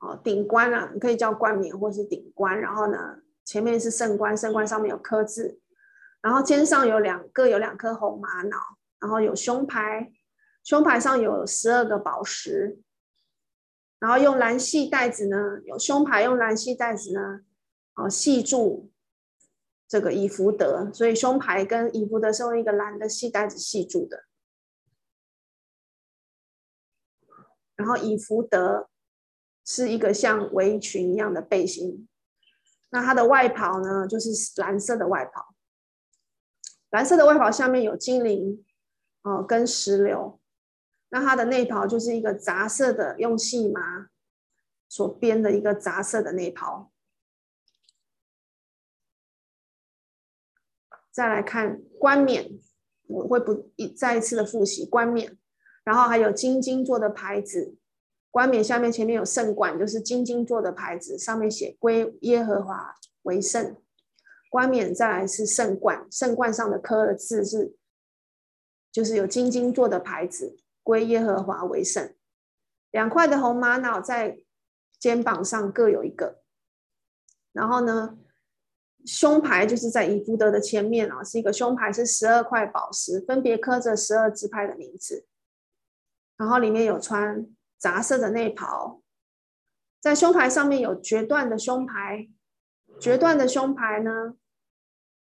[0.00, 5.60] 哦，顶冠啊，你可以叫冠冕或是顶冠，然后呢，前面是圣冠，圣冠上面有刻字，
[6.20, 8.58] 然后肩上有两个，有两颗红玛瑙，
[9.00, 10.10] 然后有胸牌，
[10.62, 12.78] 胸牌上有十二个宝石，
[13.98, 17.40] 然后用蓝细带子呢，有胸牌用蓝细带子呢，
[17.94, 18.90] 哦，系住
[19.86, 24.24] 这个以弗得，所以胸牌跟以弗得是用一个蓝的细带子系住的，
[27.76, 28.88] 然后以福德
[29.64, 32.08] 是一个像围裙一样的背心。
[32.90, 35.54] 那它的外袍呢，就是蓝色的外袍。
[36.90, 38.64] 蓝色的外袍下面有精灵，
[39.22, 40.40] 哦，跟石榴。
[41.08, 44.08] 那它的内袍就是一个杂色的，用细麻
[44.88, 46.92] 所编的一个杂色的内袍。
[51.10, 52.58] 再来看冠冕，
[53.06, 55.38] 我会不一再一次的复习冠冕，
[55.84, 57.76] 然后还有金金做的牌子。
[58.30, 63.76] 冠冕下面前面有圣冠，就是金金做的牌子，上面写“归耶和华为圣”。
[64.50, 67.76] 冠冕再来是圣冠，圣冠上的刻的字是，
[68.90, 72.12] 就是有金金做的牌子，“归耶和华为圣”。
[72.90, 74.38] 两块的红玛瑙在
[74.98, 76.40] 肩膀上各有一个，
[77.52, 78.18] 然后呢，
[79.04, 85.26] 胸牌就是在以弗得的前面啊，是一个胸牌，是十二块宝石，分别刻着十二支派的名字，
[86.36, 87.46] 然后里面有穿。
[87.76, 89.02] 杂色的内袍，
[90.00, 92.30] 在胸牌上面有决断的胸牌，
[92.98, 94.36] 决断的胸牌呢，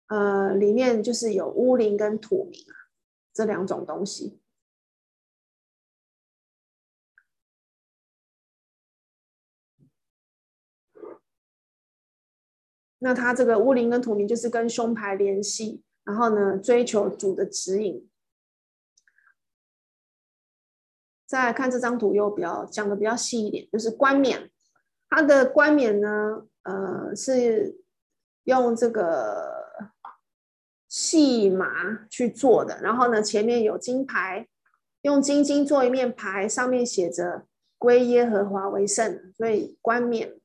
[0.07, 2.95] 呃，里面就是有乌灵跟土明啊。
[3.33, 4.41] 这两种东西。
[12.99, 18.09] 那他这个乌灵跟土冥就是跟胸牌联系，然后呢，追求主的指引。
[21.35, 24.49] 再来看这张图，又比较讲的比较细一点，就是冠冕，
[25.11, 27.81] 它的冠冕呢，呃，是
[28.45, 29.83] 用这个
[30.89, 34.47] 细麻去做的，然后呢，前面有金牌，
[35.03, 37.47] 用金金做一面牌，上面写着
[37.79, 40.41] “归耶和华为圣”，所以冠冕。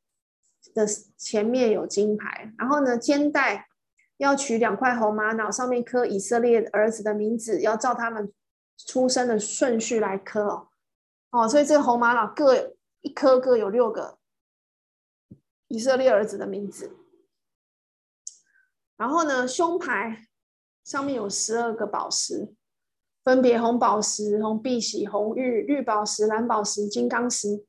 [0.73, 0.86] 的
[1.17, 3.67] 前面有金牌，然后呢，肩带
[4.17, 8.34] 要取两块红玛瑙，上面刻以色列儿子的名字，要照他们
[8.86, 10.67] 出生的顺序来刻哦。
[11.31, 14.17] 哦，所以这个红玛瑙各一颗各有六个
[15.67, 16.95] 以色列儿子的名字。
[18.97, 20.27] 然后呢，胸牌
[20.83, 22.53] 上面有十二个宝石，
[23.23, 27.65] 分别红宝石、红碧玺、红玉、绿宝石、蓝宝石、金刚石。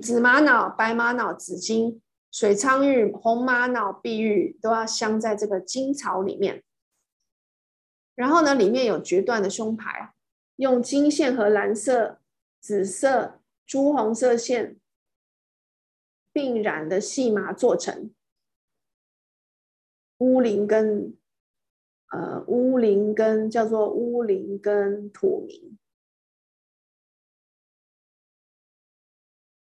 [0.00, 2.00] 紫玛瑙、白玛瑙、紫金、
[2.32, 6.62] 水苍玉、红玛瑙、碧玉都要镶在这个金槽里面。
[8.14, 10.14] 然后呢，里面有决断的胸牌，
[10.56, 12.20] 用金线和蓝色、
[12.66, 14.76] 紫色、朱红色线
[16.32, 18.12] 并染的细麻做成。
[20.18, 21.16] 乌灵跟
[22.10, 25.78] 呃乌灵跟叫做乌灵跟土明。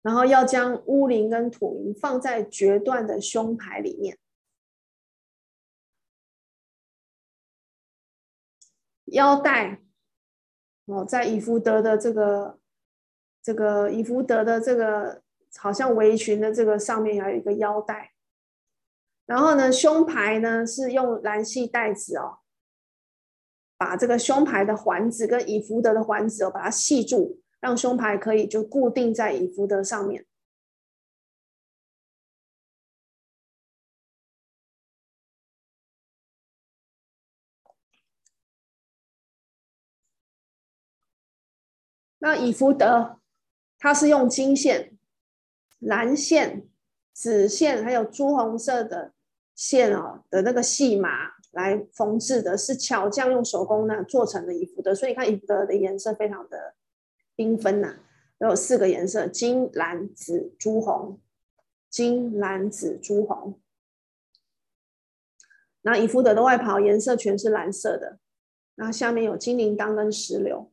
[0.01, 4.19] 然后要将乌灵跟土明放在决断的胸牌里面，
[9.05, 9.81] 腰带
[10.83, 12.58] 哦，在以弗德的这个
[13.49, 15.23] 这个以福德的这个
[15.57, 18.11] 好像围裙的这个上面还有一个腰带，
[19.25, 22.37] 然后呢，胸牌呢是用蓝细带子哦，
[23.75, 27.41] 把这个胸牌的环子跟以福德的环子哦，把它系住。
[27.59, 30.27] 让胸牌可以就固定在以福德上面。
[42.19, 43.18] 那以福德，
[43.79, 44.97] 它是用金线、
[45.79, 46.67] 蓝线、
[47.13, 49.13] 紫线，还有朱红色的
[49.55, 54.93] 线哦的那个细麻来缝制的，是巧匠用手工呢做成的衣服的。
[54.93, 56.75] 所以看以弗得的颜色非常的。
[57.35, 57.95] 缤纷呐，
[58.39, 61.17] 有四个颜色：金、蓝、紫、朱、红。
[61.89, 63.61] 金、蓝、紫、朱、红。
[65.83, 68.19] 那以弗得的外袍颜色全是蓝色的。
[68.75, 70.69] 那下面有金铃铛跟石榴，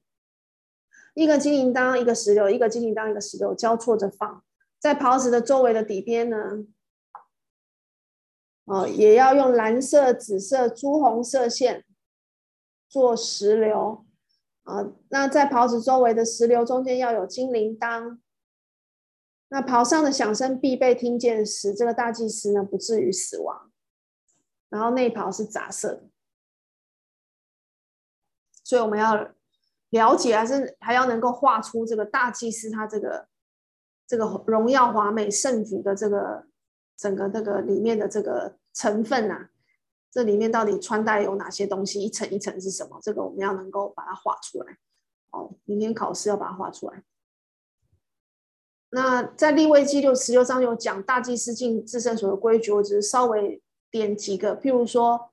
[1.17, 4.45] 一个金铃铛，一个石榴，一个金铃铛，一个石榴交错着放
[4.79, 6.37] 在袍子的周围的底边呢。
[8.67, 11.87] 哦，也要用蓝色、紫色、朱红色线
[12.87, 14.05] 做石榴。
[14.65, 18.19] 啊，那在袍子周围的石榴中间要有金铃铛。
[19.49, 23.73] 那袍上的响声必被听见，时这个大祭司呢不至于死亡。
[24.69, 26.11] 然后内袍是杂色的，
[28.63, 29.33] 所以我们要
[29.91, 33.29] 了解，还是还要能够画出这个大祭司他这个
[34.07, 36.47] 这个荣耀华美圣服的这个
[36.97, 39.51] 整个这个里面的这个成分啊。
[40.11, 42.03] 这里面到底穿戴有哪些东西？
[42.03, 42.99] 一层一层是什么？
[43.03, 44.79] 这个我们要能够把它画出来。
[45.31, 47.03] 哦，明天考试要把它画出来。
[48.89, 54.59] 那在立位记六十六章有讲大祭司进至圣所的规矩，我只是稍微点几个。
[54.59, 55.31] 譬如说，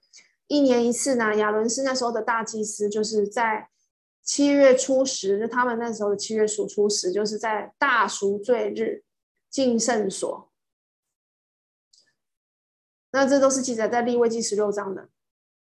[0.48, 3.70] 一年一次呢，亚伦是那时候的大祭司，就是在
[4.24, 9.04] 七月初十，就他们那时候的七月属初十，就是在大赎罪日
[9.50, 10.50] 进圣所。
[13.12, 15.10] 那这都是记载在立位记十六章的。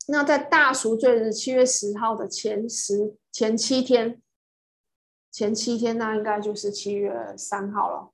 [0.08, 4.22] 那在大赎罪日七月十号的前十前七天，
[5.32, 8.12] 前七天那应该就是七月三号了。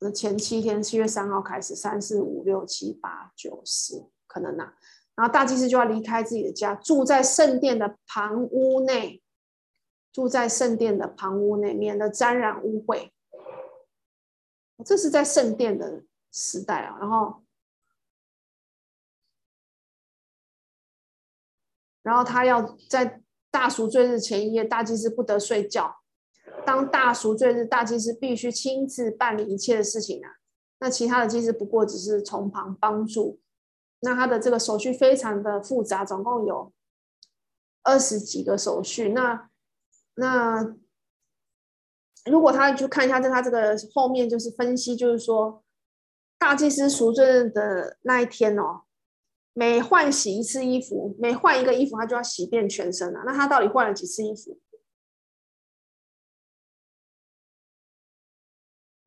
[0.00, 4.74] 那前七天七月三号开始，三四五六七八九十可能呐、啊。
[5.22, 9.22] 然后大祭司就要离开自己的家，住在圣殿的旁屋内，
[10.12, 13.08] 住在圣殿的旁屋内，免得沾染污秽。
[14.84, 16.02] 这是在圣殿的
[16.32, 17.44] 时代啊，然后，
[22.02, 25.98] 然后他要在大赎罪日前一夜，大祭司不得睡觉。
[26.66, 30.38] 当大赎罪日，大祭司必须亲自办理一切的事情啊。
[30.80, 33.38] 那其他的祭司不过只是从旁帮助。
[34.02, 36.72] 那他的这个手续非常的复杂，总共有
[37.82, 39.08] 二十几个手续。
[39.08, 39.48] 那
[40.14, 40.76] 那。
[42.26, 45.64] 如果他去看一下，在他这个后面就是分析，就是说
[46.38, 48.82] 大祭司赎罪日的那一天哦，
[49.54, 53.24] 每换洗一次衣服，每换一个衣服，他就要洗遍全身啊。
[53.26, 54.60] 那他到底换了几次衣服？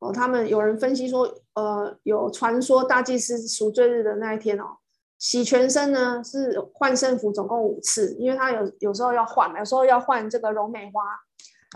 [0.00, 4.76] 哦，他们有人分析说，呃，有传说大祭司赎罪日的那一天哦，
[5.18, 11.02] 洗全身呢是换圣服总共五次，因为他有有时候要换，有时候要换这个荣美花、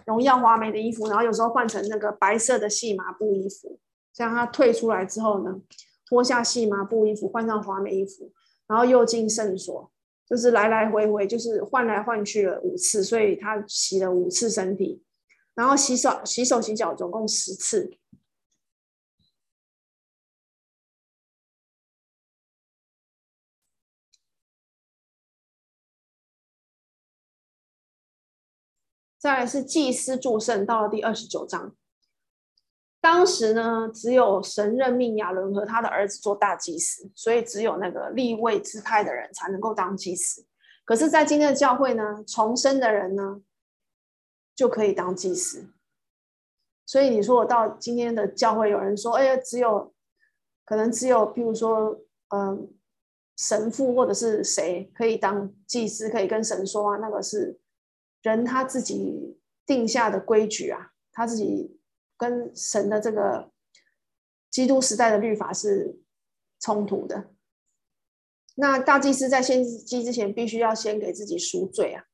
[0.07, 3.79] 荣耀华美的衣服，然后有时候换成那个白色的细麻布衣服。
[4.13, 5.55] 这样他退出来之后呢，
[6.07, 8.31] 脱下细麻布衣服，换上华美衣服，
[8.67, 9.91] 然后又进圣所，
[10.29, 15.03] 就是来来回回，就是换来换去了五次，所以他洗了五次身体，
[15.55, 17.91] 然后洗手、洗手、洗脚，总共十次。
[29.21, 31.77] 再来是祭司祝圣，到了第二十九章。
[33.03, 40.47] 当时呢，只有神任命亚伦和他的儿子做大祭司，所以只有那个立位支派的人才能够当祭司。
[40.87, 43.43] 可是，在今天的教会呢，重生的人呢，
[44.57, 45.69] 就可以当祭司。
[46.87, 49.93] 所以你说我到今天的教会，有人说，哎呀，只有
[50.65, 52.01] 可能只有，譬如说，
[52.35, 52.73] 嗯，
[53.37, 57.60] 神父或者是谁可以当祭司，可以跟神说话，那个是。
[58.23, 61.81] 人他自己定下的规矩啊，他自己
[62.17, 63.51] 跟神的这个
[64.51, 66.01] 基督时代的律法是
[66.59, 67.33] 冲突的。
[68.57, 72.05] 那大祭司在献祭之前，必须要先给自己赎罪啊。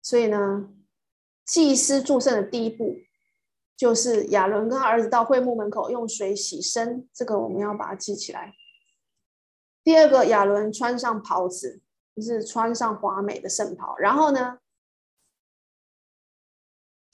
[0.00, 0.72] 所以呢，
[1.44, 2.96] 祭司祝圣的第一步，
[3.76, 8.54] 就是亚伦跟他儿子到会幕门口用水洗身，这个我们要把它记起来。
[9.84, 11.82] 第二个，亚伦穿上袍子。
[12.20, 14.58] 是穿上华美的圣袍，然后呢，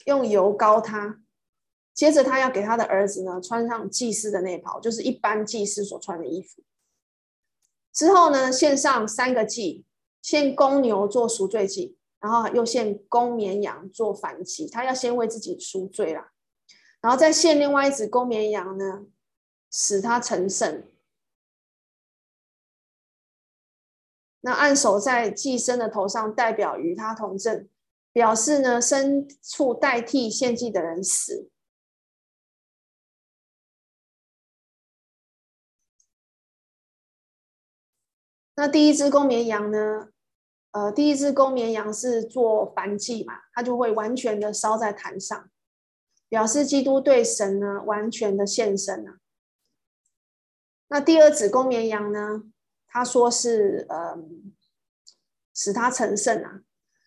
[0.05, 1.21] 用油膏他，
[1.93, 6.63] 接着他要给他的儿子呢穿上祭司的内袍，就是一般祭司所穿的衣服。
[7.93, 9.85] 之后呢，献上三个祭，
[10.21, 14.69] 献公牛做赎罪祭，然后又献公绵羊做反祭。
[14.69, 16.31] 他要先为自己赎罪啦，
[17.01, 19.05] 然后再献另外一只公绵羊呢，
[19.71, 20.83] 使他成圣。
[24.41, 27.67] 那按手在祭牲的头上，代表与他同证，
[28.13, 31.49] 表示呢，牲畜代替献祭的人死。
[38.55, 40.09] 那第一只公绵羊呢？
[40.71, 45.49] 呃，第一只公绵羊是做燔祭嘛，它就会完全的烧在坛上，
[46.29, 49.17] 表示基督对神呢完全的献身啊。
[50.87, 52.43] 那第二只公绵羊呢？
[52.97, 54.17] 他说是，呃，
[55.53, 56.61] 使他成圣啊。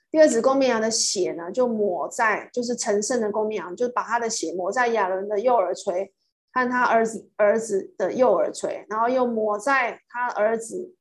[0.09, 6.14] 第二子公绵羊的血呢，就抹在，就是成圣的公绵羊，就把他的血抹在亚伦的右耳垂
[6.53, 10.95] 和他儿子儿子的右耳垂，然后又抹在他儿子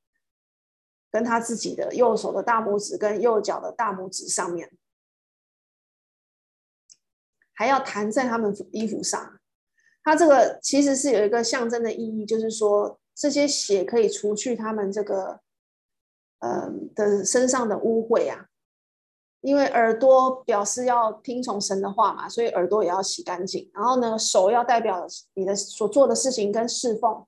[1.12, 4.76] 跟他自己的右手的大拇指跟右脚的大拇指上面，
[7.54, 9.40] 还要弹在他们衣服上。
[10.04, 12.99] 他这个其实是有一个象征的意义，就是说。
[13.20, 15.42] 这些血可以除去他们这个，
[16.40, 18.46] 呃的身上的污秽啊，
[19.42, 23.70] 因为耳朵表示要听从神的话嘛，所以耳朵也要洗干净。
[23.74, 27.28] 然后呢，手要代表你的所做的事情跟侍奉，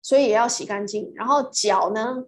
[0.00, 1.12] 所以也要洗干净。
[1.14, 2.24] 然后脚呢，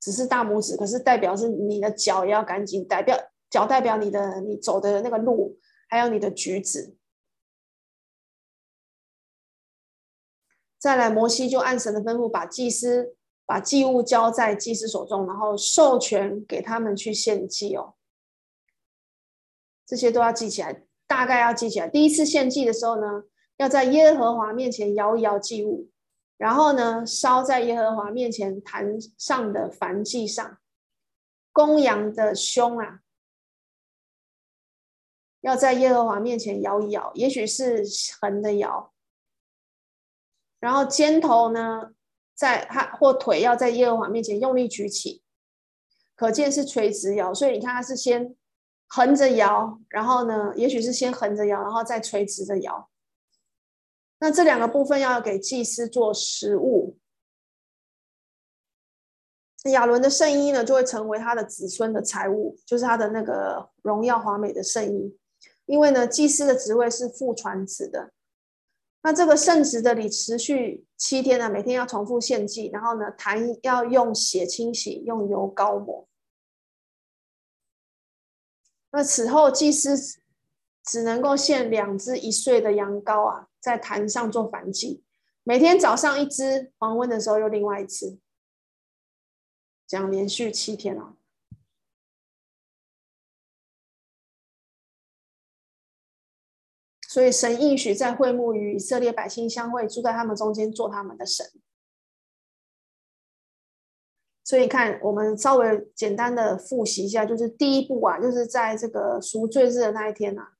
[0.00, 3.18] 只是大拇指，可是代表是你的脚也要干净，代表
[3.50, 6.94] 脚代表你的你走的那个路，还有你的举止。
[10.78, 17.94] 再来，摩西就按神的吩咐，把祭司把祭物交在祭司手中，然后授权给他们去献祭哦。
[19.84, 21.88] 这些都要记起来，大概要记起来。
[21.88, 23.24] 第一次献祭的时候呢，
[23.56, 25.90] 要在耶和华面前摇一摇祭物，
[26.36, 30.58] 然后呢，烧在耶和华面前坛上的燔祭上。
[31.50, 33.00] 公羊的胸啊，
[35.40, 37.82] 要在耶和华面前摇一摇，也许是
[38.20, 38.92] 横的摇。
[40.60, 41.92] 然后肩头呢，
[42.34, 45.22] 在他或腿要在耶和华面前用力举起，
[46.16, 47.32] 可见是垂直摇。
[47.32, 48.34] 所以你看，他是先
[48.88, 52.88] 横着摇，然后呢，也许是先横着摇，然后再垂直着摇。
[54.20, 56.98] 那这两个部分要给祭司做食物。
[59.64, 65.16] 亚伦的圣衣呢，就会成为他的子孙的财物，就是他的那个荣耀华美的圣衣。
[65.66, 68.12] 因为呢，祭司的职位是父传子的。
[69.02, 76.08] 那这个圣职的礼持续七天呢，每天要重复献祭，然后呢，坛要用血清洗，用油膏抹。
[78.90, 80.20] 那此后祭司
[80.82, 85.04] 只能够献两只一岁的羊羔啊，在坛上做燔祭，
[85.44, 88.18] 每天早上一支，黄昏的时候又另外一支，
[89.86, 91.17] 这样连续七天啊。
[97.18, 101.44] 所以神应许在会幕与以色列百姓相会，住在他们中间，做他们的神。
[104.44, 110.52] 所以看，我们稍微简单的复习一下，就是第一步啊，就是在这个赎罪日的那一天啊，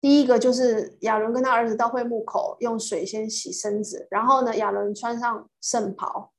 [0.00, 6.32] 第一个就是亚伦跟他儿子到会幕口，用水先洗身子，然后呢，亚伦穿上圣袍，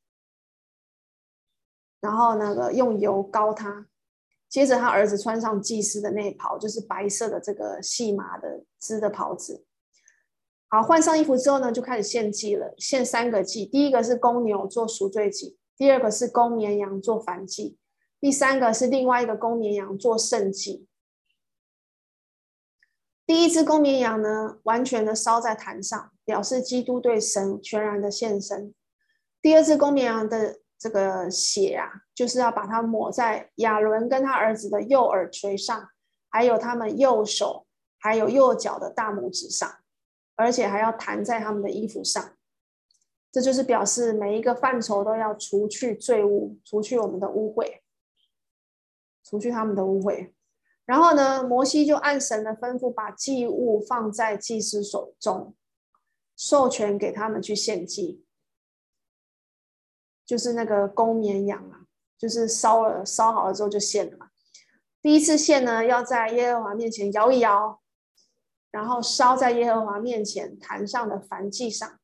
[2.02, 3.89] 然后那个用油膏他。
[4.50, 9.64] 接着，他儿子穿上祭司的内袍，就是白色的这个细麻的织的袍子。
[10.70, 12.74] 好，换上衣服之后呢，就开始献祭了。
[12.80, 17.78] 献三个祭，第一个是公牛做赎罪祭，第二个是公绵羊做燔祭，
[18.20, 20.88] 第三个是另外一个公绵羊做圣祭。
[23.28, 28.74] 第一只公绵羊呢，完全的烧在坛上，表示基督对神全然的献身。
[29.44, 30.62] 第二只公绵羊的。
[30.80, 35.90] 这个血啊，就是要把它抹在亚伦跟他儿子的右耳垂上，
[36.30, 37.68] 还有他们右手，
[38.00, 39.70] 还有右脚的大拇指上，
[40.38, 42.34] 而且还要弹在他们的衣服上。
[43.30, 47.82] 这就是表示每一个范畴都要除去罪污，除去我们的污秽，
[49.24, 50.32] 除去他们的污秽。
[50.86, 55.54] 然后呢，摩西就按神的吩咐，把祭物放在祭司手中，
[56.38, 58.26] 授权给他们去献祭。
[60.30, 61.80] 就是那个公绵羊啊，
[62.16, 64.28] 就是烧了烧好了之后就献了嘛。
[65.02, 67.82] 第一次献呢，要在耶和华面前摇一摇，
[68.70, 72.00] 然后烧在耶和华面前坛上的燔祭上。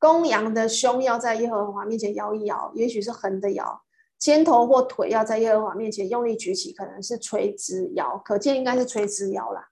[0.00, 3.82] 公羊的胸要在耶和华面前摇一摇，也许是横的摇；
[4.18, 8.18] 肩头或腿要在耶和华面前用力举起，可能是垂直摇。
[8.24, 9.68] 可见应该是垂直摇啦。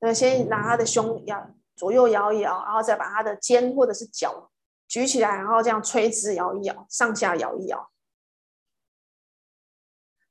[0.00, 4.50] 那，先拿他的胸摇，左右摇一摇，然后再把他的肩或者是脚。
[4.86, 7.90] 举起来，然后这样垂直摇一摇，上下摇一摇，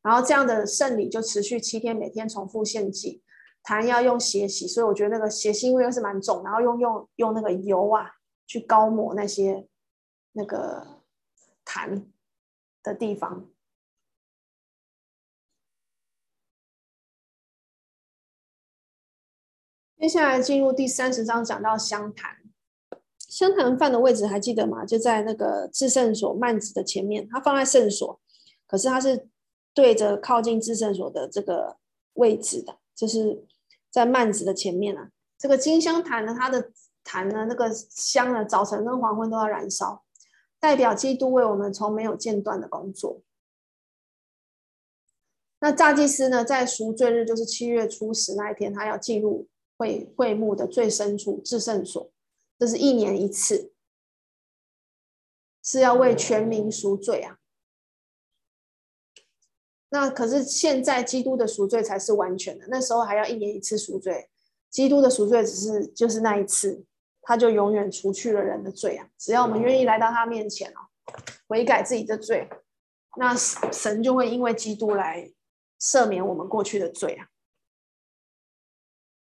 [0.02, 3.24] 然后这样的圣礼就持续七天，每天重复献祭。
[3.66, 6.44] 坛要用血洗，所以我觉得那个血腥味又是蛮重。
[6.44, 9.70] 然后用用用那个油啊，去膏抹那些
[10.34, 11.02] 那个
[11.64, 12.12] 坛
[12.84, 13.50] 的地方。
[19.98, 22.43] 接下来进入第三十章，讲到香坛。
[23.34, 24.86] 香坛放的位置还记得吗？
[24.86, 28.20] 就在那个至圣所幔子的前面，它放在圣所，
[28.68, 29.28] 可是它是
[29.74, 31.78] 对着靠近至圣所的这个
[32.14, 33.44] 位置的，就是
[33.90, 35.10] 在幔子的前面啊。
[35.40, 36.72] 这个金香坛呢，它的
[37.04, 40.04] 坛呢，那个香呢，早晨跟黄昏都要燃烧，
[40.60, 43.24] 代表基督为我们从没有间断的工作。
[45.60, 52.13] 那大祭司呢，在赎罪日，就是七月初十那一天，他要进入会会幕的最深处至圣所。
[52.64, 53.74] 这是一年一次，
[55.62, 57.38] 是要为全民赎罪啊。
[59.90, 64.30] 那可是现在基督的赎罪才是完全的，那时候还要一年一次赎罪。
[64.70, 66.86] 基督的赎罪只是就是那一次，
[67.24, 69.10] 他就永远除去了人的罪啊。
[69.18, 70.88] 只要我们愿意来到他面前哦，
[71.50, 72.48] 悔改自己的罪，
[73.18, 75.30] 那神就会因为基督来
[75.82, 77.28] 赦免我们过去的罪啊。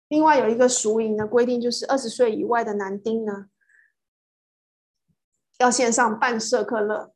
[0.09, 3.51] 另外有一个赎银的规定，就是二十岁以外的男丁呢，
[5.59, 7.13] 要献上半色克勒。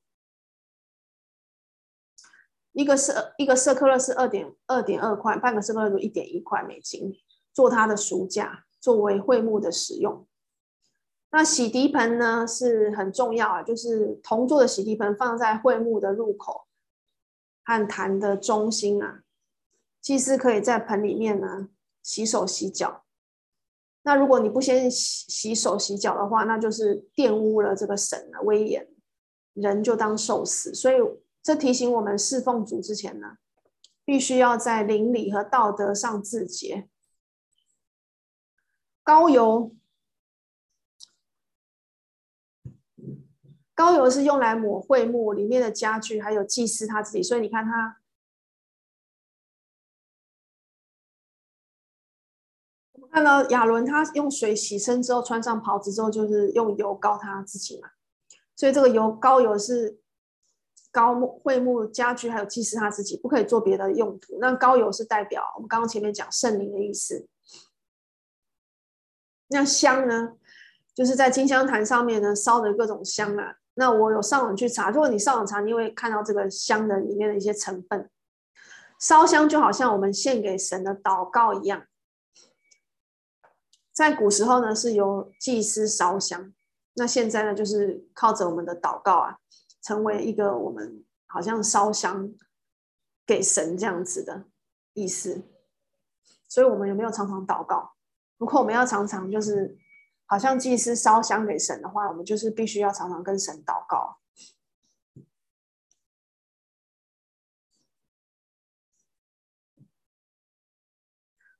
[2.72, 7.14] 一个色一个舍客勒是二点二点二块，半个色克勒就一点一块美金，
[7.52, 10.26] 做他的赎价，作为会幕的使用。
[11.30, 16.66] 那洗涤盆呢是很重要啊，就是铜做的洗涤盆放在会幕的入口
[17.64, 19.22] 和坛的中心啊，
[20.00, 21.68] 祭司可以在盆里面呢。
[22.02, 23.04] 洗手洗脚，
[24.02, 28.88] 那如果你不先洗洗手洗脚的话，那就是玷污了这个神的威严，
[29.52, 30.74] 人就当受死。
[30.74, 30.96] 所以
[31.42, 33.36] 这提醒我们侍奉主之前呢，
[34.04, 36.88] 必须要在灵里和道德上自洁。
[39.04, 39.74] 高油，
[43.74, 47.22] 高油是用来抹会幕里面的家具，还有祭司他自己。
[47.22, 48.01] 所以你看他。
[53.12, 57.90] 看到亚伦，他用水洗身之后，穿上袍子之后，就是用油膏他自己嘛。
[58.56, 59.98] 所以这个油膏油是
[60.90, 64.38] 膏会木家具还有祭司他自己，不可以做别的用途。
[64.40, 67.28] 那膏油是代表我们刚刚前面讲圣灵的意思。
[69.48, 70.32] 那香呢，
[70.94, 73.56] 就是在金香坛上面呢烧的各种香啊。
[73.74, 78.08] 那我有上网去查，如果你上网查，你会看到这个香的里面的一些成分。
[78.98, 81.84] 烧香就好像我们献给神的祷告一样。
[83.92, 86.52] 在古时候呢，是由祭司烧香，
[86.94, 89.38] 那现在呢，就是靠着我们的祷告啊，
[89.82, 92.32] 成为一个我们好像烧香
[93.26, 94.44] 给神这样子的
[94.94, 95.42] 意思。
[96.48, 97.92] 所以，我们有没有常常祷告？
[98.38, 99.76] 如果我们要常常就是
[100.26, 104.18] 好像祭司烧香给神的话，我们就是必须要常常跟神祷告。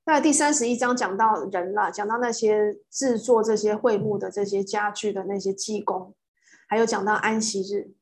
[0.04, 6.14] 那第三十一章讲到人了，讲到那些制作这些会幕的这些家具的那些技工，
[6.68, 7.94] 还有讲到安息日。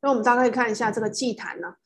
[0.00, 1.76] 那我们大概看一下这个祭坛呢，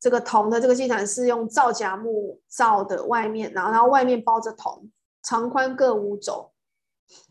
[0.00, 4.90] 这个铜的这个祭坛是用皂荚木造的，外面然后然后外面包着铜，
[5.22, 6.54] 长宽各五肘，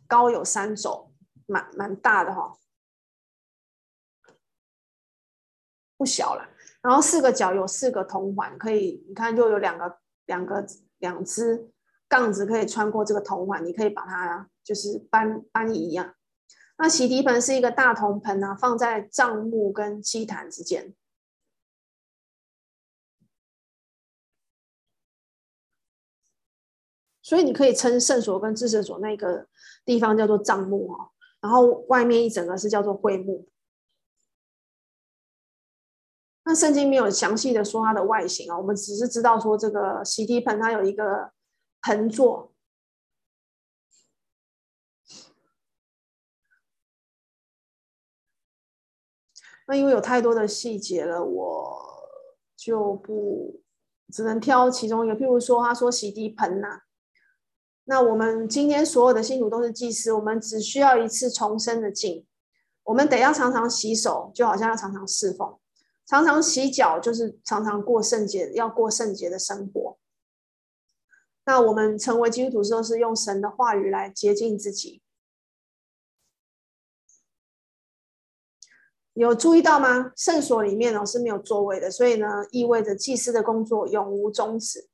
[0.08, 1.12] 高有三肘，
[1.48, 2.58] 蛮蛮大的哈、哦，
[5.98, 6.55] 不小了。
[6.86, 10.64] 然后四个角有四个铜环，可以你看就有两个两个
[11.00, 11.72] 两只
[12.08, 16.14] 杠子可以穿过这个铜环，你可以把它就是搬搬移啊。
[16.78, 20.94] 那洗涤盆是一个大铜盆、啊，放在帐幕跟祭坛之间，
[27.24, 29.48] 所以你可以称圣所跟至圣所那个
[29.84, 31.10] 地方叫做帐幕哦，
[31.42, 33.50] 然后外面一整个是叫做会幕。
[36.48, 41.32] 那圣经没有详细的说它的外形啊，我们只是知道说这个洗涤盆它有一个
[41.82, 42.54] 盆座。
[49.68, 51.82] 那因为有太多的细节了，我
[52.56, 53.64] 就不
[54.14, 55.16] 只能挑其中一个。
[55.16, 56.82] 譬如说，他说洗涤盆呐，
[57.86, 62.28] 那我们今天所有的信徒都是祭司，我们只需要一次重生的敬，
[62.84, 65.60] 我们得要常常洗手，就好像要常常侍奉。
[66.06, 69.98] 常常洗脚，就是常常过圣洁，要过圣洁的生活。
[71.46, 75.02] 那我们成为基督徒之后，是用神的话语来接近自己。
[79.14, 80.12] 有注意到吗？
[80.18, 84.90] 圣所里面哦是没有座位的，所以呢，意味着祭司的工作永无终止。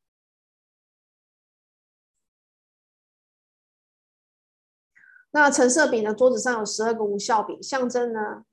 [5.32, 8.46] 那陈设饼的桌子上有十二个无效饼，象征呢？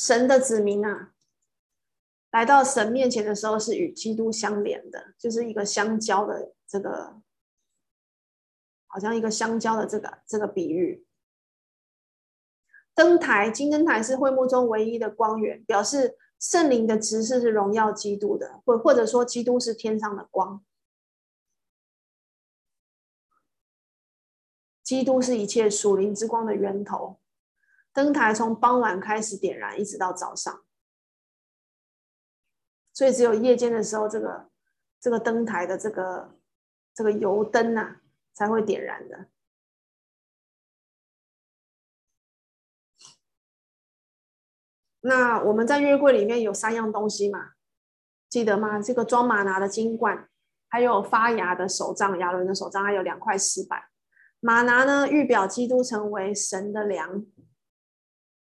[0.00, 1.12] 神的子民啊，
[2.30, 7.20] 来到神面前的时候是与基督相连的，就是一个相交的这个，
[8.86, 11.06] 好像一个相交的这个这个比喻。
[12.94, 20.64] 灯台，金灯台是会幕中唯一的光源，表示圣灵的执事是荣耀基督的，或或者说基督是天上的光，
[24.82, 27.20] 基督是一切属灵之光的源头。
[27.92, 30.64] 灯台从傍晚开始点燃，一直到早上，
[32.92, 34.50] 所以只有夜间的时候，这个
[35.00, 36.38] 这个灯台的这个
[36.94, 38.00] 这个油灯啊
[38.32, 39.28] 才会点燃的。
[45.00, 47.52] 那我们在约柜里面有三样东西嘛？
[48.28, 48.80] 记得吗？
[48.80, 50.28] 这个装吗哪的金罐，
[50.68, 53.82] 还有发芽的手杖，亚伦的手杖，还有两块石板。
[54.40, 57.26] 吗哪呢，预表基督成为神的粮。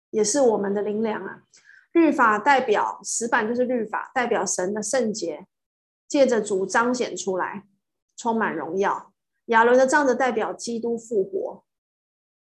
[0.09, 1.43] 也是我们的灵粮啊！
[1.91, 5.47] 律法代表石板，就是律法，代表神的圣洁，
[6.07, 7.65] 借着主彰显出来，
[8.15, 9.13] 充满荣耀。
[9.45, 11.63] 亚伦的杖子代表基督复活，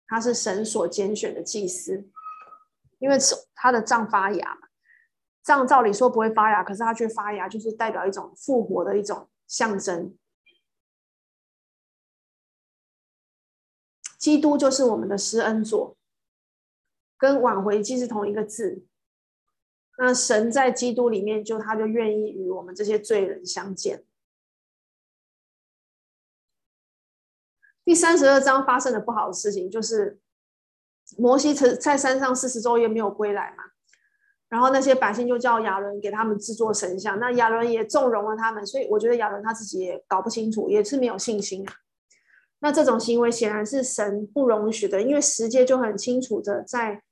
[0.07, 2.09] 他是神所拣选的祭司，
[2.99, 3.17] 因为
[3.53, 4.67] 他的杖发芽嘛。
[5.43, 10.15] 杖照理说不会发芽，可是他却发芽，就是代表一种复活的一种象征。
[14.19, 15.97] 基督就是我们的施恩座。
[17.21, 18.83] 跟挽回祭是同一个字，
[19.99, 24.03] 那神在基督里面，就他就愿意与我们这些罪人相见。
[27.85, 30.19] 第三十二章发生的不好的事情，就是
[31.15, 33.65] 摩西在山上四十昼夜没有归来嘛，
[34.49, 41.75] 然后那些百姓就叫亚伦给他们制作神像，那亚伦也纵容了他们，所以我觉得亚伦他自己也搞不清楚，也是没有信心啊。
[42.61, 47.03] 那这种行为显然是神不容许的，因为时间就很清楚的在。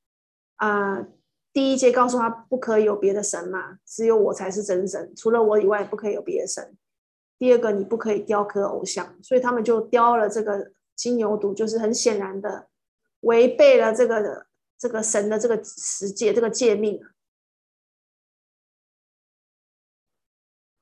[0.60, 1.08] 啊、
[1.54, 6.78] 第一节告诉他不可以有别的神嘛，只有我才是真神，除了我以外不可以有别的神。
[7.38, 12.68] 第二个，你不可以雕刻偶像，所以他们就雕了这个金牛犊，就是很显然的
[13.22, 14.48] 违背了这个
[14.78, 17.02] 这个神的这个十诫这个诫命。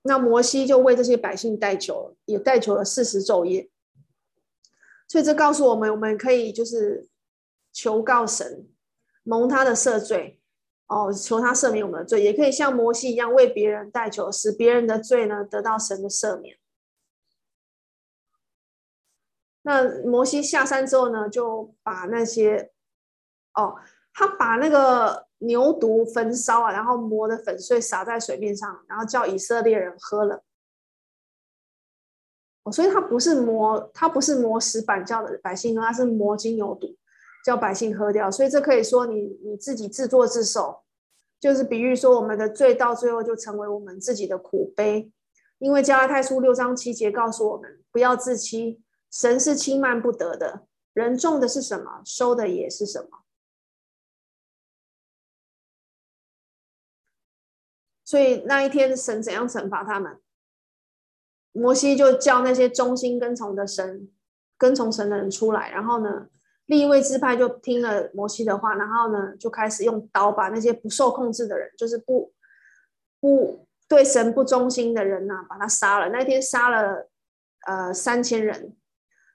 [0.02, 3.70] 那摩西就为这些百姓代求，也代求了四十昼夜。
[5.08, 7.08] 所以这告诉我们，我们可以就是
[7.72, 8.68] 求告神。
[9.28, 10.40] 蒙他的赦罪，
[10.88, 16.58] 哦，求他赦免我们的罪，也可以像摩西一样为别人代求，使别人的罪呢得到神的赦免。
[19.64, 22.72] 那摩西下山之后呢，就把那些，
[23.54, 23.76] 哦，
[24.14, 30.42] 他把那个牛犊焚烧啊，然后磨的粉碎撒在水面上，然后叫以色列人喝了。
[32.72, 36.96] 所以他不是磨，他不是磨石板教的百姓，他是魔金牛犊。
[37.48, 38.30] 叫百姓喝掉。
[38.30, 40.84] 所以这可以说你你自己自作自受，
[41.40, 45.10] 就是比喻说我们的罪到最后就成为我们自己的苦悲。
[45.60, 50.68] 因为加拉太书六章七节告诉我们，不要自欺，神是轻慢不得的。
[50.92, 53.24] 人种的是什么，收的也是什么。
[58.04, 60.20] 所以那一天，神怎样惩罚他们？
[61.54, 64.12] 摩西就叫那些忠心跟从的神、
[64.58, 66.28] 跟从神的人出来，然后呢，
[66.68, 72.32] 另一位支派就听了摩西的话，然后呢，就开始用刀把那些不受控制的人，就是不
[73.20, 73.66] 不。
[73.90, 76.10] 对神不忠心的人呐、啊，把他杀了。
[76.10, 77.08] 那天杀了
[77.68, 78.76] 呃三千人，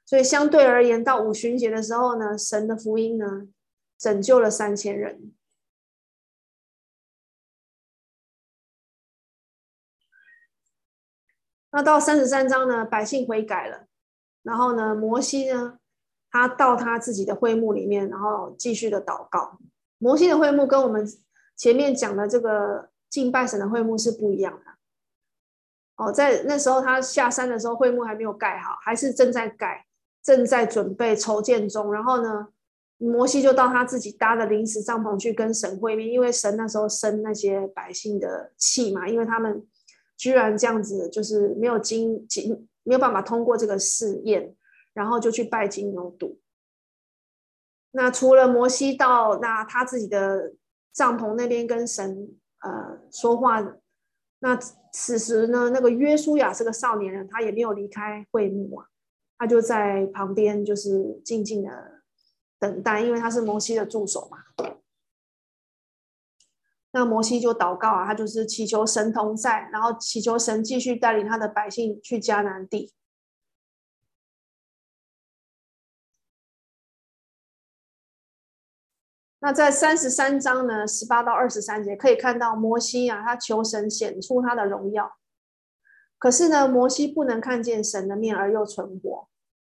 [0.05, 3.49] 所以相对而言，到五旬节的时候呢，神的福音呢
[3.99, 5.33] 拯救了三千人。
[11.71, 13.87] 那到三十三章呢，百姓悔改了，
[14.43, 15.79] 然后呢，摩西呢，
[16.33, 19.61] 他到他自己的会幕里面，然后继续的祷告。
[19.99, 21.07] 摩西的会幕跟我们
[21.57, 22.89] 前面讲的这个。
[23.13, 29.85] 敬拜神的会幕是不一样的哦，在那时候他下山的时候，会幕还没有盖好，还是正在盖，
[30.23, 31.93] 正在准备筹建中。
[31.93, 32.49] 然后呢，
[32.97, 39.63] 摩西就到他自己搭的临时帐篷去跟神会面，因为神那时候生那些百姓的气嘛，因为他们
[40.17, 44.57] 居然这样子，就是没有经经没有办法通过这个试验，
[44.95, 46.39] 然后就去拜金牛犊。
[47.93, 50.55] 那除了摩西到那他自己的
[50.93, 52.37] 帐篷那边跟神。
[52.65, 53.61] 呃，说话。
[54.39, 54.57] 那
[54.93, 58.87] 此时呢，那个约书亚是个少年人，他也没有离开会幕啊，
[59.37, 62.03] 他就在旁边，就是静静的
[62.61, 64.39] 等待，因为他是摩西的助手嘛。
[66.93, 72.93] 那摩西就祷告啊，他就是祈求神同在，然后祈求神继续带领他的百姓去迦南地。
[79.45, 85.17] 那在三十三章呢，十八到二十三节可以看到摩西啊，他求神显出他的荣耀。
[86.17, 89.29] 可是呢，摩西不能看见神的面而又存活。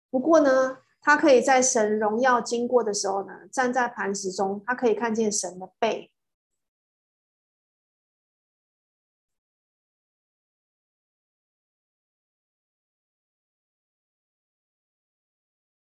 [0.10, 6.12] 不过呢，他可以在神荣耀经过的时候呢，站在磐石中，他可以看见神的背。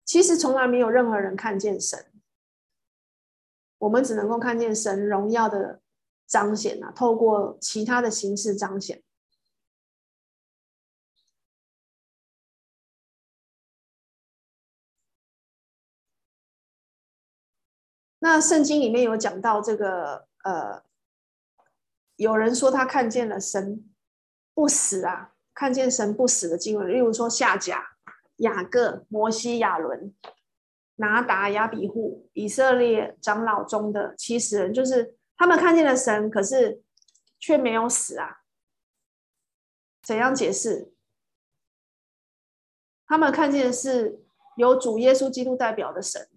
[0.05, 2.12] 其实从来没有任何人看见神。
[3.83, 5.81] 我们只能够看见神荣耀的
[6.25, 9.03] 彰显啊，透过其他的形式彰显。
[18.21, 20.85] 那圣经里面有讲到这个，呃，
[22.15, 23.93] 有人说他看见了神
[24.55, 27.97] 不死啊，看见神不死的经文，例如说夏甲、
[28.37, 30.15] 雅各、摩西、亚伦。
[30.97, 36.83] 拿达、亚比户，以色列长老中的七十人，就是他们看见了神，可是
[37.41, 38.43] 却没有死啊。
[40.03, 40.93] 怎样解释？
[43.07, 44.23] 他们看见的是
[44.57, 46.29] 有主耶稣基督代表的神，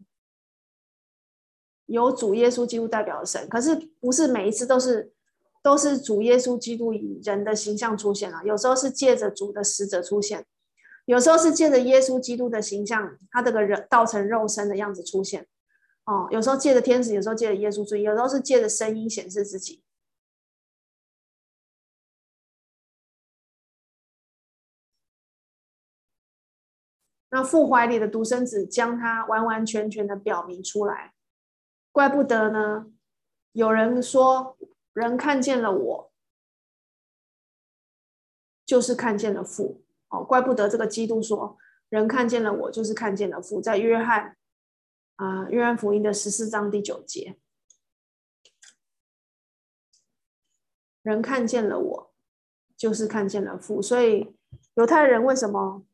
[1.85, 5.13] 有主耶稣基督代表的神，可是不是每一次都是
[5.61, 10.45] 都是主耶稣基督以人的形象出现啊，有时候是借着主的使者出现。
[11.05, 15.47] 有时候是借着耶稣基督的形象，他这个人道成肉身的样子出现，
[16.05, 19.83] 哦，有时候借着天使，有时候借着耶稣出现，有时候是借着声音显示自己。
[27.29, 31.13] 那父怀里的独生子将他完完全全的表明出来，
[31.91, 32.87] 怪不得呢。
[33.51, 34.57] 有人说，
[34.93, 36.11] 人看见了我，
[38.65, 39.84] 就是看见了父。
[40.23, 41.57] 怪不得这个基督说，
[41.89, 43.61] 人看见了我，就是看见了父。
[43.61, 44.37] 在约翰
[45.17, 47.37] 啊、约翰福音的十四章第九节，
[51.03, 52.13] 人看见了我，
[52.75, 53.81] 就是看见了父。
[53.81, 54.35] 所以
[54.73, 55.85] 犹太人为什么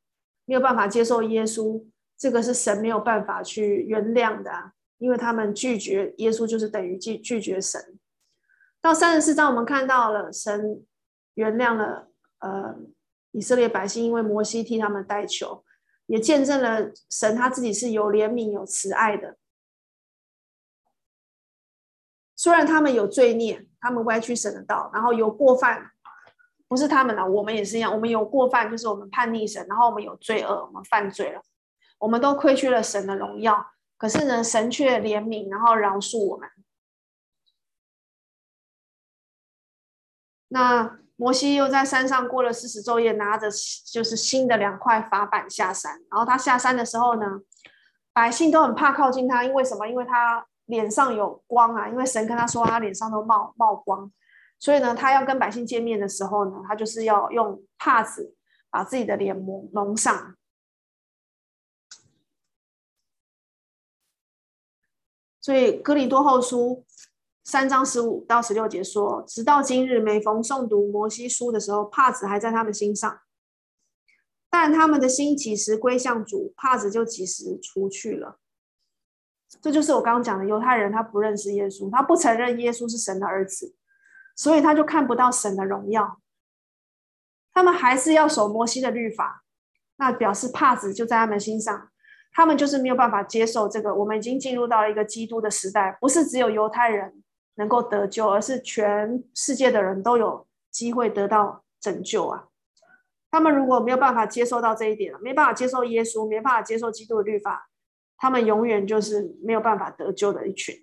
[0.45, 1.85] 没有办法接受耶稣？
[2.17, 7.99] 这个是神没有办法去原谅的，因为他们拒绝耶稣，就是等于拒拒绝神。
[8.81, 10.83] 到三十四章，我们看到了神
[11.35, 12.07] 原谅了，
[12.39, 12.75] 呃。
[13.31, 15.63] 以色列百姓因为摩西替他们代求，
[16.05, 19.37] 也见证了神他自己是有怜悯、有慈爱的。
[22.35, 25.91] 虽然他们有罪孽，他们歪曲神的道，然后有过犯，
[26.67, 27.93] 不是他们的，我们也是一样。
[27.93, 31.41] 我们有过犯，就是我们叛逆神，然后我们有罪恶，我们犯罪了。
[31.99, 36.49] 我们都亏缺了神的荣耀，可是呢，神却怜悯，然后饶恕我们。
[40.47, 43.47] 那摩西又在山上过了四十昼夜，拿着
[43.93, 46.01] 就是新的两块法板下山。
[46.09, 47.41] 然后他下山的时候呢，
[48.11, 49.87] 百姓都很怕靠近他，因为什么？
[49.87, 54.11] 因为他脸上有光啊，因为神跟他说他脸上都冒冒光，
[54.57, 58.33] 所以呢，他要跟百姓见面的时候呢，他就是要用帕子
[58.71, 60.35] 把自己的脸蒙蒙上。
[65.39, 66.83] 所以哥林多后书。
[67.43, 73.19] 三章十五到十六节说，直到今日，每逢诵读摩西书的时候，帕子还在他们心上，
[74.49, 78.37] 但他们的心几时归向主，帕子就几时除去了。
[79.59, 83.75] 这就是我刚刚讲的，犹太人他不认识耶稣，他不承认耶稣是神的儿子，
[84.35, 86.21] 所以他就看不到神的荣耀。
[87.51, 89.43] 他们还是要守摩西的律法，
[89.97, 91.89] 那表示帕子就在他们心上，
[92.31, 93.95] 他们就是没有办法接受这个。
[93.95, 97.21] 我们已经进入到了一个基督的时代，不是只有犹太人。
[97.55, 102.47] 能够得救，而是全世界的人都有机会得到拯救啊！
[103.29, 107.69] 他们如果没有办法接受到这一点，没办法接受耶稣，没办法接受基督的律法，
[108.17, 110.75] 他们永远就是没有办法得救的一群，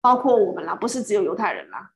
[0.00, 1.92] 包括我们啦，不是只有犹太人啦。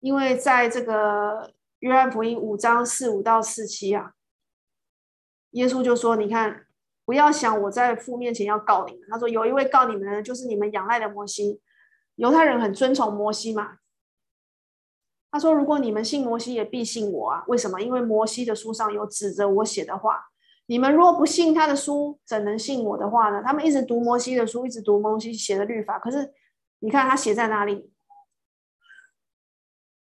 [0.00, 4.12] 因为在这个约翰福音五章四五到四七啊，
[5.50, 6.66] 耶稣就说：“你看。”
[7.10, 9.02] 不要想我在父面前要告你们。
[9.10, 11.60] 他说有一位告你们的，就是你们仰赖的摩西。
[12.14, 13.78] 犹太人很尊崇摩西嘛。
[15.32, 17.42] 他说如果你们信摩西，也必信我啊。
[17.48, 17.80] 为什么？
[17.80, 20.30] 因为摩西的书上有指着我写的话。
[20.66, 23.42] 你们若不信他的书，怎能信我的话呢？
[23.44, 25.98] 他们一直读摩西的书，一直读摩西写的律法。
[25.98, 26.32] 可是
[26.78, 27.90] 你看他写在哪里？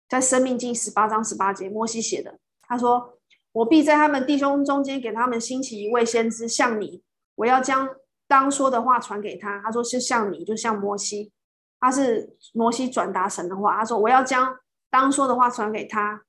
[0.07, 2.39] 在生命记十八章十八节，摩西写的。
[2.61, 3.19] 他说。
[3.53, 7.03] 我必在他们弟兄中间给他们兴起一位先知，像你。
[7.35, 7.87] 我要将
[8.27, 9.61] 当说的话传给他。
[9.61, 11.31] 他说是像你，就像摩西，
[11.79, 13.77] 他是摩西转达神的话。
[13.77, 16.23] 他说我要将当说的话传给他，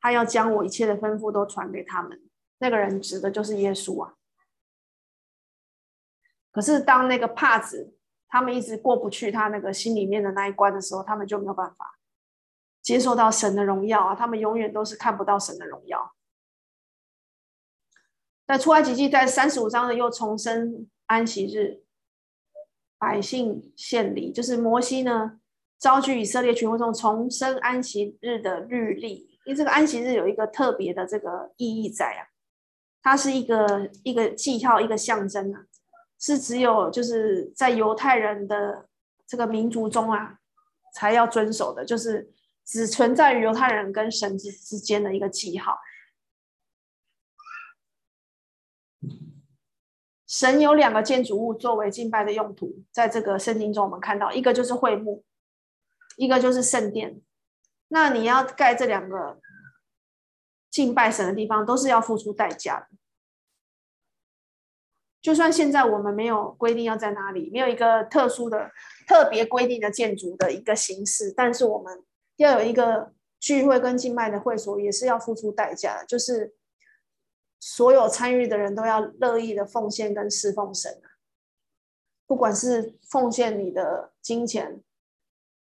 [0.00, 2.20] 他要将我一切的吩咐都传给他们。
[2.58, 4.14] 那个人指的就是耶稣啊。
[6.52, 7.96] 可是当那个帕子
[8.28, 11.98] 他们一直过不去他那个心里面的那一关的时候，他们就没有办法
[12.82, 14.14] 接受到神的荣耀啊。
[14.14, 16.14] 他们永远都是看不到神的荣耀。
[18.46, 21.82] 在出埃及记在三十五章呢，又重申安息日，
[22.98, 25.40] 百姓献礼，就是摩西呢
[25.78, 32.28] 召集以色列群会众重申安息日的律例，因为这个安息日有一个特别的这个意义在啊，
[33.02, 35.64] 它是一个一个记号，一个象征啊，
[36.18, 38.88] 是只有就是在犹太人的
[39.26, 40.38] 这个民族中啊
[40.94, 42.30] 才要遵守的，就是
[42.66, 45.78] 只存在于犹太人跟神之之间的一个记号。
[50.34, 55.22] 神有两个建筑物作为敬拜的用途，在这个圣经中我们看到，一个就是会幕，
[56.16, 57.22] 一个就是圣殿。
[57.86, 59.38] 那你要盖这两个
[60.72, 62.96] 敬拜神的地方，都是要付出代价的。
[65.22, 68.72] 就算现在我们没有规定要在哪里，没有一个特殊的、
[69.06, 72.02] 特别规定的建筑的一个形式，但是我们
[72.38, 76.56] 要有一个聚会跟敬拜的会所，也是要付出代价的，就是。
[77.66, 81.16] 所有参与的人都要乐意的奉献跟侍奉神啊，
[82.26, 84.82] 不管是奉献你的金钱、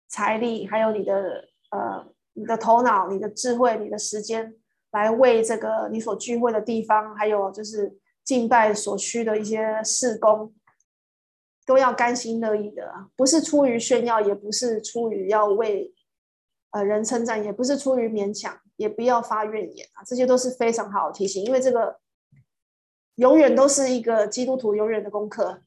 [0.10, 4.54] 财力，还有你的呃你的头脑、你的智慧、你的时间，
[4.92, 10.54] 来为这个你所聚会的地方，还有就是敬拜所需的一些事工，
[11.66, 15.96] 都要甘心乐意的，不是出于炫耀，也不是出于要为
[16.72, 18.60] 呃人称赞，也不是出于勉强。
[18.76, 22.00] 也不要发怨言啊，这些都是非常好的提醒，因为这个
[23.16, 25.64] 永远都是一个基督徒永远的功课。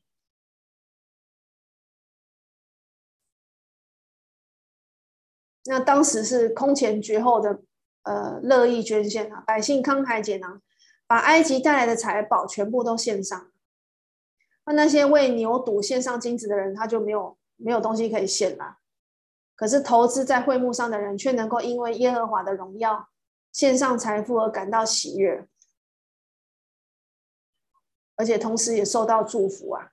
[5.68, 7.60] 那当时是空前绝后的，
[8.02, 10.62] 呃，乐意捐献啊，百姓慷慨解囊，
[11.08, 13.50] 把埃及带来的财宝全部都献上。
[14.64, 18.78] 那那些为牛犊献上金子的人，他就没有没有东西可以献了。
[19.56, 23.08] 可是投资在会幕上的人，却能够因为耶和华的荣耀
[23.52, 25.48] 献上财富而感到喜悦，
[28.16, 29.92] 而且同时也受到祝福啊。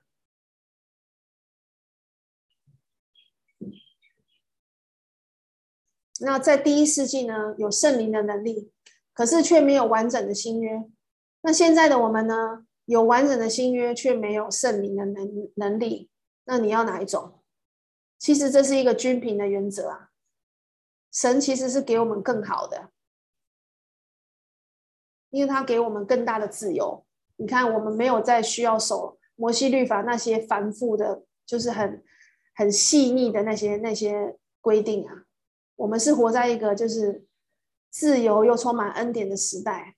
[6.20, 8.70] 那在第一世纪呢，有圣灵的能力，
[9.12, 10.84] 可是却没有完整的新约。
[11.40, 16.10] 那现在的我们呢，有完整的新约，却没有圣灵的能能力。
[16.44, 17.43] 那你要哪一种？
[18.18, 20.10] 其实这是一个均平的原则啊，
[21.12, 22.90] 神其实是给我们更好的。
[25.30, 27.04] 因为他给我们更大的自由。
[27.36, 32.04] 你看，我们没有再需要守摩西律法那些繁复的，就是很
[32.54, 35.24] 很细腻的那些那些规定啊。
[35.74, 37.26] 我们是活在一个就是
[37.90, 39.96] 自由又充满恩典的时代。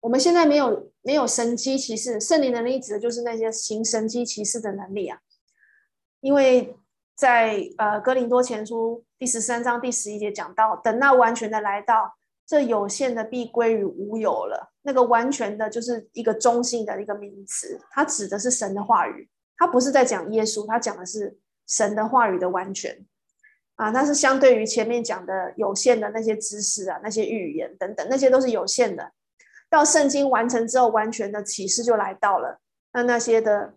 [0.00, 5.18] 我们现在没有没有神机骑士，圣灵能力指的就是那些行神机骑士的能力啊。
[6.20, 6.76] 因为
[7.16, 12.14] 在呃哥林多前书第十三章第十一节讲到，等那完全的来到，
[12.46, 14.72] 这有限的必归于无有了。
[14.82, 21.36] 那个完全的就是一个中性的一个名词，它指的是神的话语，它不是在讲耶稣，它讲的是
[21.66, 23.04] 神的话语的完全
[23.74, 23.90] 啊。
[23.90, 29.12] 那是相对于前面讲的有限的那些知识啊，那些预言等等，那些都是有限的。
[29.72, 32.60] 到圣经完成之后，完全的启示就来到了。
[32.92, 33.72] 那那些的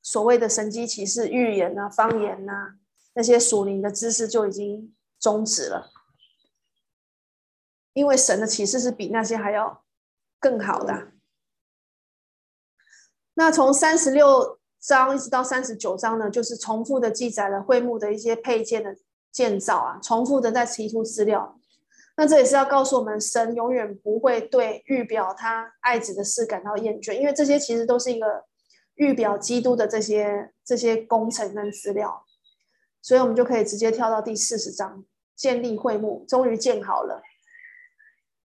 [0.00, 2.76] 所谓的神迹启示、预言啊、方言啊，
[3.14, 5.90] 那些属灵的知识就已经终止了。
[7.92, 9.82] 因为神的启示是比那些还要
[10.38, 11.08] 更好的。
[13.34, 18.96] 那从三十六章一直到三十九章呢，就是重复的记载了会幕的一些配件的
[19.32, 21.59] 建造啊，重复的在提出资料。
[22.20, 28.44] 那这也是要告诉我们，神永远不会对预表他爱子的事感到厌倦，因为这些其实都是一个
[28.96, 32.26] 预表基督的这些这些工程跟资料，
[33.00, 35.02] 所以我们就可以直接跳到第四十章，
[35.34, 37.22] 建立会幕，终于建好了。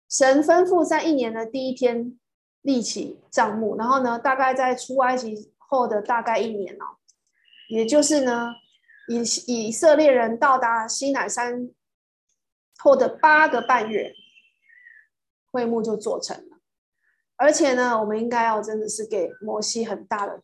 [0.09, 2.17] 神吩咐在一年的第一天
[2.61, 6.95] 立起帐幕，然后呢，大概在出埃及后的大概一年哦，
[7.67, 8.53] 也就是呢，
[9.09, 9.19] 以
[9.67, 11.69] 以色列人到达西乃山。
[12.79, 14.13] 后的八个半月，
[15.51, 16.57] 会幕就做成了。
[17.35, 20.41] 而且呢，我们应该要真的是给摩西很大的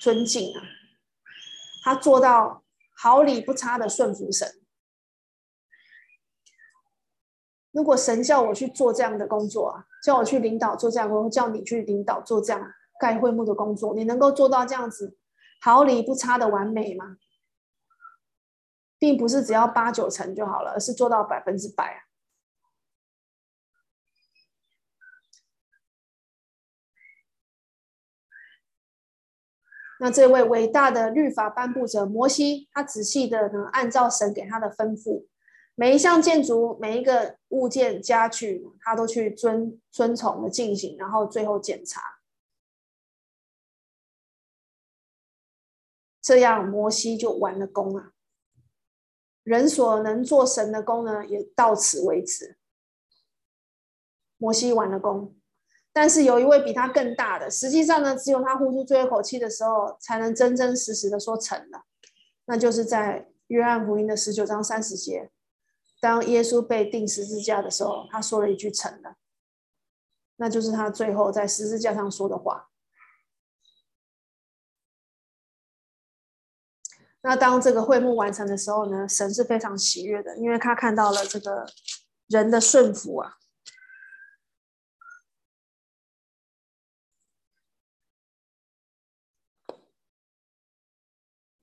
[0.00, 0.62] 尊敬啊！
[1.82, 2.62] 他做到
[2.96, 4.48] 毫厘不差的顺服神。
[7.70, 15.16] 如果神叫我去做这样的工作啊，叫我去领导做这样的工作，叫你去领导做这样盖会幕的工作，你能够做到这样子
[15.60, 17.16] 毫厘不差的完美吗？
[18.98, 22.04] 并不是只要八九成就好了，而是做到百分之百！
[30.00, 35.26] 那这位伟大的律法颁布者摩西，他仔细的呢，按照神给他的吩咐，
[35.74, 42.20] 每一项建筑、每一个物件、家具，他都去遵遵从的进行，然后最后检查，
[46.22, 48.12] 这样摩西就完了工了。
[49.48, 52.58] 人所能做神的工呢，也到此为止。
[54.36, 55.34] 摩西完了工，
[55.90, 61.84] 但是有一位比他更大的，实际上呢，只有他呼出最后一口气的时候，才能真真实实的说成了。
[62.44, 65.30] 那就是在约翰福音的十九章三十节，
[65.98, 69.16] 当耶稣被钉十字架的时候，他说了一句“成了”，
[70.36, 72.67] 那就是他最后在十字架上说的话。
[77.20, 81.66] 那当这个会幕完成的时候呢，神是非常喜悦的，因为他看到了这个
[82.28, 83.34] 人的顺服啊。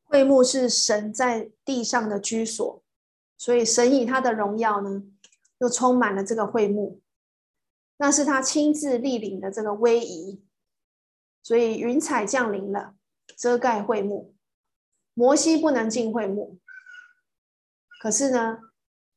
[0.04, 2.84] 会幕是神在地上的居所，
[3.38, 5.04] 所以神以他的荣耀呢，
[5.60, 7.02] 又充满了这个会幕。
[7.98, 10.44] 那是他亲自莅临的这个威仪，
[11.42, 12.96] 所以云彩降临了，
[13.38, 14.35] 遮盖会幕。
[15.18, 16.60] 摩西不能进会幕，
[18.02, 18.60] 可是呢，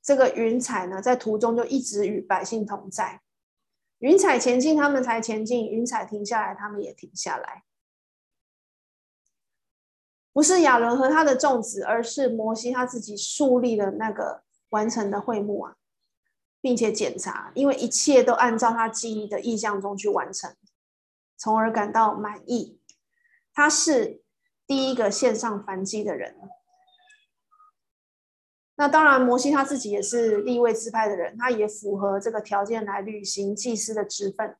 [0.00, 3.20] 这个云彩呢，在途中就一直与百姓同在。
[3.98, 7.64] 云彩前进，他们才前进；云彩停下来，他们也停下来。
[10.32, 15.74] 不是亚伦和他的众子，而是摩西他自己树立的那个完成的会幕啊，
[16.60, 20.54] 并且检查，因为一切都按照他记忆的意象中去完成，
[21.36, 22.80] 从而感到满意。
[23.52, 24.22] 他是。
[24.68, 26.36] 第一个献上反击的人，
[28.76, 34.56] 那当然，摩西他自己也是立位支派的人，他也符合这个条件来履行祭司的职分。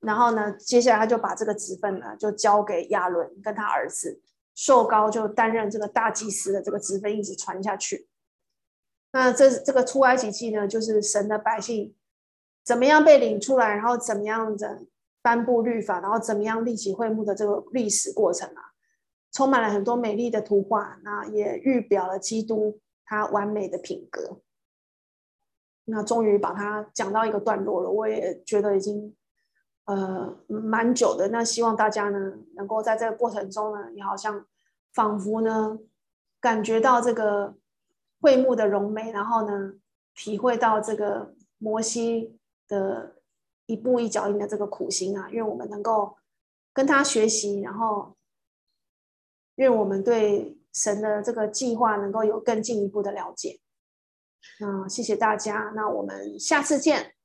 [0.00, 4.20] 然后呢，接下来他就把这个职分呢，就交给亚伦跟他儿子，
[4.54, 8.06] 受高就担任这个大祭司的这个职分，一直传下去。
[9.12, 11.94] 那这这个出埃及记呢，就是神的百姓
[12.62, 14.84] 怎么样被领出来，然后怎么样的
[15.22, 18.65] 颁布律法，然后怎么样立起会幕的这个历史过程啊。
[19.36, 24.40] 充满了很多美丽的图画，那也预表了基督他完美的品格。
[25.84, 29.14] 那终于把它讲到一个段落了，我也觉得已经
[29.84, 31.28] 呃蛮久的。
[31.28, 34.46] 那希望大家呢能够在这个过程中呢，你好像
[34.94, 35.78] 仿佛呢
[36.40, 37.56] 感觉到这个
[38.22, 39.74] 会幕的荣美，然后呢
[40.14, 43.16] 体会到这个摩西的
[43.66, 46.16] 一步一脚印的这个苦心啊，愿我们能够
[46.72, 48.15] 跟他学习，然后
[49.56, 53.58] 愿我们对神的这个计划能够有更进一步的了解。
[54.60, 57.15] 那谢谢大家，那我们下次见。